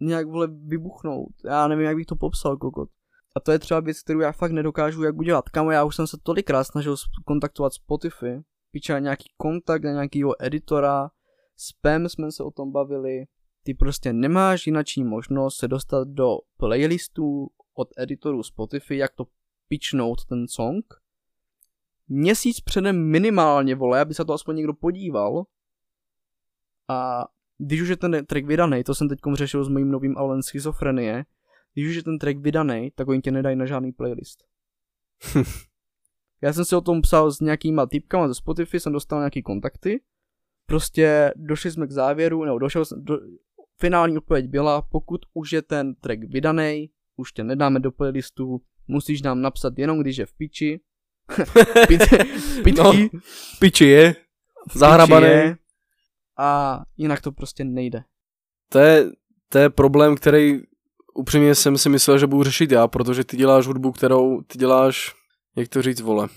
nějak 0.00 0.26
vole 0.26 0.48
vybuchnout. 0.66 1.32
Já 1.44 1.68
nevím, 1.68 1.84
jak 1.84 1.96
bych 1.96 2.06
to 2.06 2.16
popsal, 2.16 2.56
kokot. 2.56 2.88
A 3.36 3.40
to 3.40 3.52
je 3.52 3.58
třeba 3.58 3.80
věc, 3.80 4.00
kterou 4.00 4.20
já 4.20 4.32
fakt 4.32 4.52
nedokážu 4.52 5.02
jak 5.02 5.16
udělat. 5.16 5.48
Kamo, 5.48 5.70
já 5.70 5.84
už 5.84 5.96
jsem 5.96 6.06
se 6.06 6.16
tolikrát 6.22 6.64
snažil 6.64 6.96
kontaktovat 7.24 7.72
Spotify, 7.72 8.42
piča 8.70 8.98
nějaký 8.98 9.30
kontakt 9.36 9.84
na 9.84 9.92
nějakýho 9.92 10.44
editora, 10.44 11.10
spam 11.56 12.08
jsme 12.08 12.32
se 12.32 12.42
o 12.42 12.50
tom 12.50 12.72
bavili, 12.72 13.24
ty 13.62 13.74
prostě 13.74 14.12
nemáš 14.12 14.66
jinačí 14.66 15.04
možnost 15.04 15.56
se 15.56 15.68
dostat 15.68 16.08
do 16.08 16.36
playlistů 16.56 17.48
od 17.78 17.88
editorů 17.96 18.42
Spotify, 18.42 18.96
jak 18.96 19.14
to 19.14 19.26
pičnout 19.68 20.24
ten 20.24 20.48
song. 20.48 20.84
Měsíc 22.08 22.60
předem 22.60 23.10
minimálně, 23.10 23.74
vole, 23.74 24.00
aby 24.00 24.14
se 24.14 24.24
to 24.24 24.32
aspoň 24.32 24.56
někdo 24.56 24.74
podíval. 24.74 25.44
A 26.88 27.24
když 27.58 27.80
už 27.80 27.88
je 27.88 27.96
ten 27.96 28.26
track 28.26 28.46
vydaný, 28.46 28.84
to 28.84 28.94
jsem 28.94 29.08
teď 29.08 29.18
řešil 29.34 29.64
s 29.64 29.68
mým 29.68 29.90
novým 29.90 30.18
albumem 30.18 30.42
Schizofrenie, 30.42 31.24
když 31.74 31.88
už 31.88 31.96
je 31.96 32.02
ten 32.02 32.18
track 32.18 32.38
vydaný, 32.38 32.90
tak 32.94 33.08
oni 33.08 33.20
tě 33.20 33.30
nedají 33.30 33.56
na 33.56 33.66
žádný 33.66 33.92
playlist. 33.92 34.44
Já 36.42 36.52
jsem 36.52 36.64
si 36.64 36.76
o 36.76 36.80
tom 36.80 37.02
psal 37.02 37.30
s 37.30 37.40
nějakýma 37.40 37.86
typkama 37.86 38.28
ze 38.28 38.34
Spotify, 38.34 38.80
jsem 38.80 38.92
dostal 38.92 39.18
nějaký 39.18 39.42
kontakty. 39.42 40.00
Prostě 40.66 41.32
došli 41.36 41.70
jsme 41.70 41.86
k 41.86 41.90
závěru, 41.90 42.44
nebo 42.44 42.58
došel 42.58 42.84
jsem, 42.84 43.04
do, 43.04 43.18
finální 43.80 44.18
odpověď 44.18 44.46
byla, 44.46 44.82
pokud 44.82 45.20
už 45.34 45.52
je 45.52 45.62
ten 45.62 45.94
track 45.94 46.20
vydaný, 46.24 46.90
už 47.18 47.32
tě 47.32 47.44
nedáme 47.44 47.80
do 47.80 47.92
playlistu, 47.92 48.60
musíš 48.88 49.22
nám 49.22 49.42
napsat 49.42 49.78
jenom 49.78 50.00
když 50.00 50.16
je 50.16 50.26
v 50.26 50.32
piči. 50.32 50.80
Piči, 51.88 52.16
no, 52.82 52.92
piči 53.58 53.84
je, 53.84 54.14
zahrabaný. 54.74 55.54
A 56.38 56.80
jinak 56.96 57.20
to 57.20 57.32
prostě 57.32 57.64
nejde. 57.64 58.04
To 58.68 58.78
je, 58.78 59.10
to 59.48 59.58
je 59.58 59.70
problém, 59.70 60.16
který 60.16 60.60
upřímně 61.14 61.54
jsem 61.54 61.78
si 61.78 61.88
myslel, 61.88 62.18
že 62.18 62.26
budu 62.26 62.44
řešit 62.44 62.72
já, 62.72 62.88
protože 62.88 63.24
ty 63.24 63.36
děláš 63.36 63.66
hudbu, 63.66 63.92
kterou 63.92 64.40
ty 64.42 64.58
děláš, 64.58 65.14
jak 65.56 65.68
to 65.68 65.82
říct, 65.82 66.00
vole, 66.00 66.28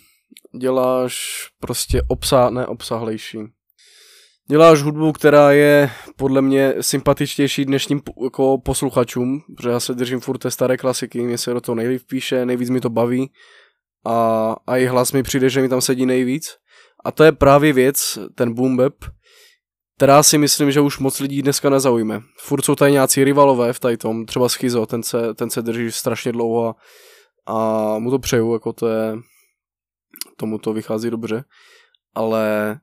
děláš 0.59 1.15
prostě 1.59 2.01
obsah, 2.07 2.51
ne 2.51 2.67
obsahlejší. 2.67 3.37
Děláš 4.51 4.81
hudbu, 4.81 5.11
která 5.11 5.51
je 5.51 5.89
podle 6.15 6.41
mě 6.41 6.73
sympatičtější 6.81 7.65
dnešním 7.65 8.01
jako 8.23 8.57
posluchačům, 8.57 9.41
protože 9.57 9.69
já 9.69 9.79
se 9.79 9.93
držím 9.93 10.19
furt 10.19 10.37
té 10.37 10.51
staré 10.51 10.77
klasiky, 10.77 11.21
mě 11.21 11.37
se 11.37 11.53
do 11.53 11.61
toho 11.61 11.75
nejlíp 11.75 12.01
píše, 12.07 12.45
nejvíc 12.45 12.69
mi 12.69 12.81
to 12.81 12.89
baví 12.89 13.31
a, 14.05 14.55
a 14.67 14.77
i 14.77 14.85
hlas 14.85 15.11
mi 15.11 15.23
přijde, 15.23 15.49
že 15.49 15.61
mi 15.61 15.69
tam 15.69 15.81
sedí 15.81 16.05
nejvíc. 16.05 16.57
A 17.05 17.11
to 17.11 17.23
je 17.23 17.31
právě 17.31 17.73
věc, 17.73 18.19
ten 18.35 18.53
boom 18.53 18.77
bap, 18.77 18.93
která 19.97 20.23
si 20.23 20.37
myslím, 20.37 20.71
že 20.71 20.81
už 20.81 20.99
moc 20.99 21.19
lidí 21.19 21.41
dneska 21.41 21.69
nezaujme. 21.69 22.21
Furt 22.39 22.65
jsou 22.65 22.75
tady 22.75 22.91
nějací 22.91 23.23
rivalové 23.23 23.73
v 23.73 23.79
tady 23.79 23.97
tom, 23.97 24.25
třeba 24.25 24.49
Schizo, 24.49 24.85
ten 24.85 25.03
se, 25.03 25.33
ten 25.33 25.49
se 25.49 25.61
drží 25.61 25.91
strašně 25.91 26.31
dlouho 26.31 26.67
a, 26.67 26.75
a 27.45 27.99
mu 27.99 28.11
to 28.11 28.19
přeju, 28.19 28.53
jako 28.53 28.73
to 28.73 28.87
je, 28.87 29.17
tomu 30.37 30.57
to 30.57 30.73
vychází 30.73 31.09
dobře, 31.09 31.43
ale, 32.15 32.79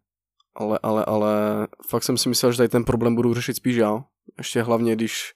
ale, 0.59 0.79
ale, 0.83 1.05
ale 1.05 1.67
fakt 1.89 2.03
jsem 2.03 2.19
si 2.19 2.29
myslel, 2.29 2.53
že 2.53 2.57
tady 2.57 2.69
ten 2.69 2.85
problém 2.85 3.15
budu 3.15 3.35
řešit 3.35 3.55
spíš 3.55 3.77
já, 3.77 4.05
ještě 4.39 4.63
hlavně, 4.63 4.97
když 4.97 5.35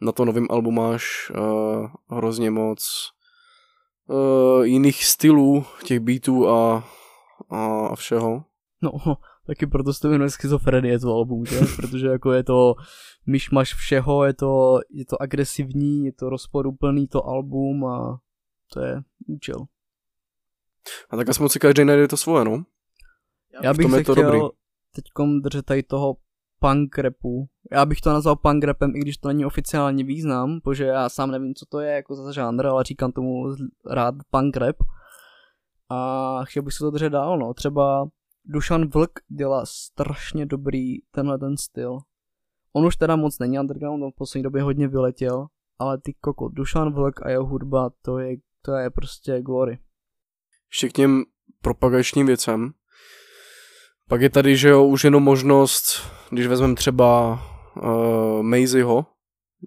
na 0.00 0.12
to 0.12 0.24
novém 0.24 0.46
albu 0.50 0.70
máš 0.70 1.30
uh, 1.30 1.86
hrozně 2.10 2.50
moc 2.50 3.10
uh, 4.08 4.64
jiných 4.64 5.04
stylů, 5.04 5.64
těch 5.84 6.00
beatů 6.00 6.48
a, 6.48 6.84
a, 7.50 7.86
a 7.86 7.96
všeho. 7.96 8.44
No, 8.82 8.90
taky 9.46 9.66
proto 9.66 9.92
se 9.92 10.00
to 10.00 10.08
jmenuje 10.08 10.30
schizofrenie 10.30 10.98
to 10.98 11.14
album, 11.14 11.46
že? 11.46 11.60
Protože 11.76 12.06
jako 12.06 12.32
je 12.32 12.44
to 12.44 12.74
myšmaš 13.26 13.74
všeho, 13.74 14.24
je 14.24 14.34
to, 14.34 14.80
je 14.90 15.04
to 15.04 15.22
agresivní, 15.22 16.04
je 16.04 16.12
to 16.12 16.28
rozporuplný 16.28 17.08
to 17.08 17.26
album 17.26 17.84
a 17.84 18.18
to 18.72 18.80
je 18.80 19.02
účel. 19.26 19.64
A 21.10 21.16
tak 21.16 21.28
aspoň 21.28 21.48
si 21.48 21.58
každý 21.58 21.84
najde 21.84 22.08
to 22.08 22.16
svoje, 22.16 22.44
no. 22.44 22.64
Já 23.62 23.74
bych 23.74 23.90
se 23.90 24.04
to 24.04 24.12
chtěl 24.12 24.24
dobrý. 24.24 24.40
Teďkom 24.94 25.42
držet 25.42 25.64
tady 25.66 25.82
toho 25.82 26.16
punk 26.60 26.98
rapu. 26.98 27.48
Já 27.72 27.86
bych 27.86 28.00
to 28.00 28.12
nazval 28.12 28.36
punk 28.36 28.64
rapem, 28.64 28.96
i 28.96 28.98
když 28.98 29.16
to 29.16 29.28
není 29.28 29.44
oficiální 29.44 30.04
význam, 30.04 30.60
protože 30.60 30.84
já 30.84 31.08
sám 31.08 31.30
nevím, 31.30 31.54
co 31.54 31.66
to 31.66 31.80
je 31.80 31.92
jako 31.92 32.14
za 32.14 32.32
žánr, 32.32 32.66
ale 32.66 32.84
říkám 32.84 33.12
tomu 33.12 33.44
rád 33.90 34.14
punk 34.30 34.56
rap. 34.56 34.76
A 35.88 36.40
chtěl 36.44 36.62
bych 36.62 36.74
se 36.74 36.78
to 36.78 36.90
držet 36.90 37.10
dál, 37.10 37.38
no. 37.38 37.54
Třeba 37.54 38.08
Dušan 38.44 38.88
Vlk 38.88 39.10
dělá 39.28 39.66
strašně 39.66 40.46
dobrý 40.46 40.98
tenhle 41.10 41.38
ten 41.38 41.56
styl. 41.56 41.98
On 42.72 42.86
už 42.86 42.96
teda 42.96 43.16
moc 43.16 43.38
není 43.38 43.58
underground, 43.58 44.02
on 44.02 44.10
v 44.10 44.16
poslední 44.16 44.42
době 44.42 44.62
hodně 44.62 44.88
vyletěl, 44.88 45.46
ale 45.78 45.98
ty 45.98 46.14
koko, 46.20 46.48
Dušan 46.48 46.92
Vlk 46.92 47.26
a 47.26 47.30
jeho 47.30 47.46
hudba, 47.46 47.90
to 48.02 48.18
je, 48.18 48.36
to 48.62 48.72
je 48.72 48.90
prostě 48.90 49.42
glory. 49.42 49.78
Ještě 50.70 50.88
k 50.88 50.92
těm 50.92 51.24
propagačním 51.62 52.26
věcem. 52.26 52.72
Pak 54.08 54.20
je 54.20 54.30
tady, 54.30 54.56
že 54.56 54.68
jo, 54.68 54.84
už 54.84 55.04
jenom 55.04 55.22
možnost, 55.22 56.10
když 56.30 56.46
vezmeme 56.46 56.74
třeba 56.74 57.40
uh, 57.76 58.42
Maisyho, 58.42 59.06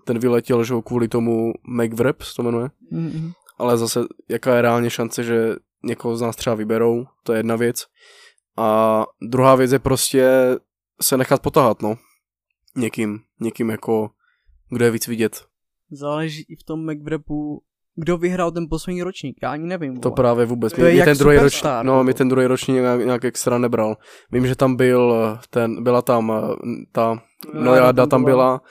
ten 0.05 0.19
vyletěl, 0.19 0.63
že 0.63 0.73
jo, 0.73 0.81
kvůli 0.81 1.07
tomu 1.07 1.53
McWrap, 1.67 2.17
to 2.35 2.43
jmenuje. 2.43 2.69
Mm-hmm. 2.91 3.33
Ale 3.57 3.77
zase, 3.77 3.99
jaká 4.29 4.55
je 4.55 4.61
reálně 4.61 4.89
šance, 4.89 5.23
že 5.23 5.55
někoho 5.83 6.17
z 6.17 6.21
nás 6.21 6.35
třeba 6.35 6.55
vyberou, 6.55 7.05
to 7.23 7.33
je 7.33 7.39
jedna 7.39 7.55
věc. 7.55 7.85
A 8.57 9.03
druhá 9.21 9.55
věc 9.55 9.71
je 9.71 9.79
prostě 9.79 10.29
se 11.01 11.17
nechat 11.17 11.41
potahat, 11.41 11.81
no. 11.81 11.97
Někým, 12.75 13.19
někým 13.39 13.69
jako, 13.69 14.09
kdo 14.69 14.85
je 14.85 14.91
víc 14.91 15.07
vidět. 15.07 15.45
Záleží 15.91 16.45
i 16.49 16.55
v 16.55 16.63
tom 16.63 16.91
McWrapu, 16.91 17.63
kdo 17.99 18.17
vyhrál 18.17 18.51
ten 18.51 18.65
poslední 18.69 19.03
ročník, 19.03 19.37
já 19.43 19.51
ani 19.51 19.67
nevím. 19.67 19.99
To 19.99 20.11
právě 20.11 20.45
vůbec. 20.45 20.73
To 20.73 20.81
mě, 20.81 20.89
je 20.89 21.05
ten 21.05 21.17
druhý 21.17 21.37
ročník, 21.37 21.71
no, 21.83 22.03
mi 22.03 22.13
ten 22.13 22.29
druhý 22.29 22.45
ročník 22.47 22.77
nějak, 22.77 23.05
nějak 23.05 23.25
extra 23.25 23.57
nebral. 23.57 23.97
Vím, 24.31 24.47
že 24.47 24.55
tam 24.55 24.75
byl 24.75 25.13
ten, 25.49 25.83
byla 25.83 26.01
tam 26.01 26.33
ta, 26.91 27.23
no 27.53 27.75
já 27.75 27.93
tam 27.93 28.23
byla, 28.23 28.61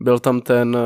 byl 0.00 0.18
tam 0.18 0.40
ten, 0.40 0.78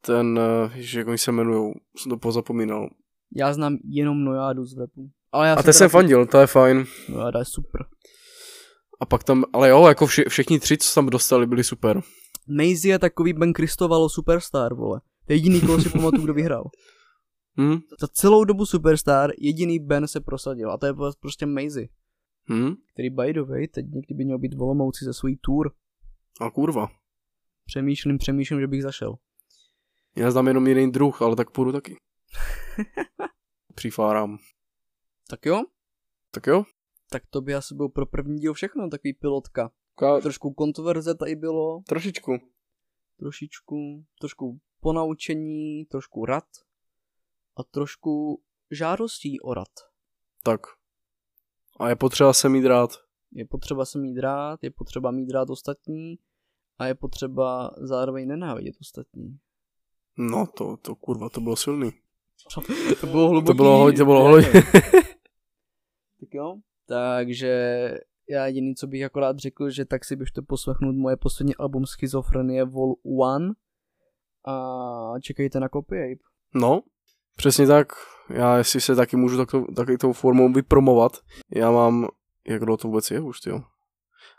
ten, 0.00 0.40
že 0.74 0.98
jak 0.98 1.08
oni 1.08 1.18
se 1.18 1.30
jmenují, 1.30 1.74
jsem 1.96 2.10
to 2.10 2.16
pozapomínal. 2.16 2.88
Já 3.36 3.52
znám 3.52 3.76
jenom 3.84 4.24
Nojádu 4.24 4.64
z 4.64 4.78
repu. 4.78 5.10
Ale 5.32 5.48
já 5.48 5.54
a 5.54 5.62
to 5.62 5.72
jsem 5.72 5.88
fandil, 5.88 6.26
to 6.26 6.38
je 6.38 6.46
fajn. 6.46 6.84
No, 7.08 7.32
to 7.32 7.38
je 7.38 7.44
super. 7.44 7.80
A 9.00 9.06
pak 9.06 9.24
tam, 9.24 9.44
ale 9.52 9.68
jo, 9.68 9.86
jako 9.88 10.06
vše, 10.06 10.24
všichni 10.28 10.60
tři, 10.60 10.78
co 10.78 10.94
tam 10.94 11.06
dostali, 11.06 11.46
byli 11.46 11.64
super. 11.64 12.00
Maisie 12.48 12.94
je 12.94 12.98
takový 12.98 13.32
Ben 13.32 13.52
Kristovalo 13.52 14.08
superstar, 14.08 14.74
vole. 14.74 15.00
To 15.26 15.32
je 15.32 15.36
jediný, 15.36 15.60
koho 15.60 15.80
si 15.80 15.88
pamatuju, 15.88 16.22
kdo 16.22 16.34
vyhrál. 16.34 16.64
Hm? 17.60 17.78
Za 18.00 18.08
celou 18.12 18.44
dobu 18.44 18.66
Superstar 18.66 19.30
jediný 19.38 19.78
Ben 19.78 20.08
se 20.08 20.20
prosadil 20.20 20.70
a 20.72 20.78
to 20.78 20.86
je 20.86 20.92
prostě 21.20 21.46
Maisie, 21.46 21.88
Hm? 22.52 22.74
který 22.92 23.10
by 23.10 23.32
the 23.32 23.40
way 23.42 23.68
teď 23.68 23.86
někdy 23.86 24.14
by 24.14 24.24
měl 24.24 24.38
být 24.38 24.54
v 24.54 24.62
Olomouci 24.62 25.04
za 25.04 25.12
svůj 25.12 25.36
tour. 25.36 25.72
A 26.40 26.50
kurva. 26.50 26.88
Přemýšlím, 27.66 28.18
přemýšlím, 28.18 28.60
že 28.60 28.66
bych 28.66 28.82
zašel. 28.82 29.14
Já 30.16 30.30
znám 30.30 30.48
jenom 30.48 30.66
jiný 30.66 30.92
druh, 30.92 31.22
ale 31.22 31.36
tak 31.36 31.50
půjdu 31.50 31.72
taky. 31.72 31.96
Přifárám. 33.74 34.38
Tak 35.30 35.46
jo, 35.46 35.62
Tak 36.30 36.46
jo? 36.46 36.64
tak 37.10 37.22
to 37.30 37.40
by 37.40 37.54
asi 37.54 37.74
bylo 37.74 37.88
pro 37.88 38.06
první 38.06 38.38
díl 38.38 38.52
všechno, 38.54 38.88
takový 38.88 39.12
pilotka. 39.12 39.70
Ka- 39.98 40.22
Trošku 40.22 40.52
kontroverze 40.52 41.14
tady 41.14 41.36
bylo, 41.36 41.82
trošičku. 41.88 42.38
trošičku, 43.18 44.04
trošku 44.20 44.58
ponaučení, 44.80 45.84
trošku 45.84 46.24
rad 46.24 46.44
a 47.58 47.62
trošku 47.70 48.42
žádostí 48.70 49.40
o 49.40 49.54
rad. 49.54 49.68
Tak. 50.42 50.60
A 51.80 51.88
je 51.88 51.96
potřeba 51.96 52.32
se 52.32 52.48
mít 52.48 52.66
rád. 52.66 52.90
Je 53.32 53.44
potřeba 53.44 53.84
se 53.84 53.98
mít 53.98 54.18
rád, 54.18 54.64
je 54.64 54.70
potřeba 54.70 55.10
mít 55.10 55.30
rád 55.30 55.50
ostatní 55.50 56.18
a 56.78 56.86
je 56.86 56.94
potřeba 56.94 57.70
zároveň 57.76 58.28
nenávidět 58.28 58.74
ostatní. 58.80 59.38
No 60.18 60.46
to, 60.46 60.76
to 60.76 60.94
kurva, 60.94 61.28
to 61.28 61.40
bylo 61.40 61.56
silný. 61.56 61.90
To 63.00 63.06
bylo 63.06 63.28
hluboký. 63.28 63.46
To 63.46 63.54
bylo 63.54 63.78
hodně, 63.78 63.98
to 63.98 64.04
bylo 64.04 64.28
hodně. 64.28 64.48
Tak 66.20 66.34
jo, 66.34 66.56
takže 66.86 67.54
já 68.28 68.46
jediný, 68.46 68.74
co 68.74 68.86
bych 68.86 69.04
akorát 69.04 69.38
řekl, 69.38 69.70
že 69.70 69.84
tak 69.84 70.04
si 70.04 70.16
běžte 70.16 70.42
poslechnout 70.42 70.96
moje 70.96 71.16
poslední 71.16 71.56
album 71.56 71.86
Schizofrenie 71.86 72.64
Vol 72.64 72.94
1 73.04 73.54
a 74.46 75.20
čekejte 75.20 75.60
na 75.60 75.68
Copy. 75.68 76.18
No, 76.54 76.82
přesně 77.38 77.66
tak. 77.66 77.92
Já 78.30 78.56
jestli 78.56 78.80
se 78.80 78.96
taky 78.96 79.16
můžu 79.16 79.36
takto, 79.36 79.64
taky 79.76 79.98
tou 79.98 80.12
formou 80.12 80.52
vypromovat. 80.52 81.12
Já 81.54 81.70
mám, 81.70 82.08
jak 82.48 82.64
dlouho 82.64 82.76
to 82.76 82.88
vůbec 82.88 83.10
je 83.10 83.20
už, 83.20 83.38
jo? 83.46 83.60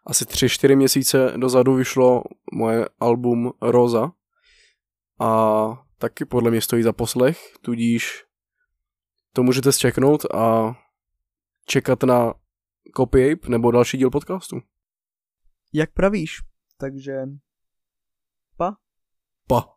Asi 0.05 0.25
tři, 0.25 0.49
čtyři 0.49 0.75
měsíce 0.75 1.33
dozadu 1.37 1.75
vyšlo 1.75 2.23
moje 2.53 2.89
album 2.99 3.51
Rosa 3.61 4.11
a 5.19 5.65
taky 5.97 6.25
podle 6.25 6.51
mě 6.51 6.61
stojí 6.61 6.83
za 6.83 6.93
poslech, 6.93 7.39
tudíž 7.61 8.25
to 9.33 9.43
můžete 9.43 9.71
zčeknout 9.71 10.25
a 10.33 10.75
čekat 11.65 12.03
na 12.03 12.33
Copy 12.97 13.31
Ape 13.31 13.49
nebo 13.49 13.71
další 13.71 13.97
díl 13.97 14.09
podcastu. 14.09 14.61
Jak 15.73 15.93
pravíš? 15.93 16.37
Takže 16.77 17.25
Pa. 19.47 19.75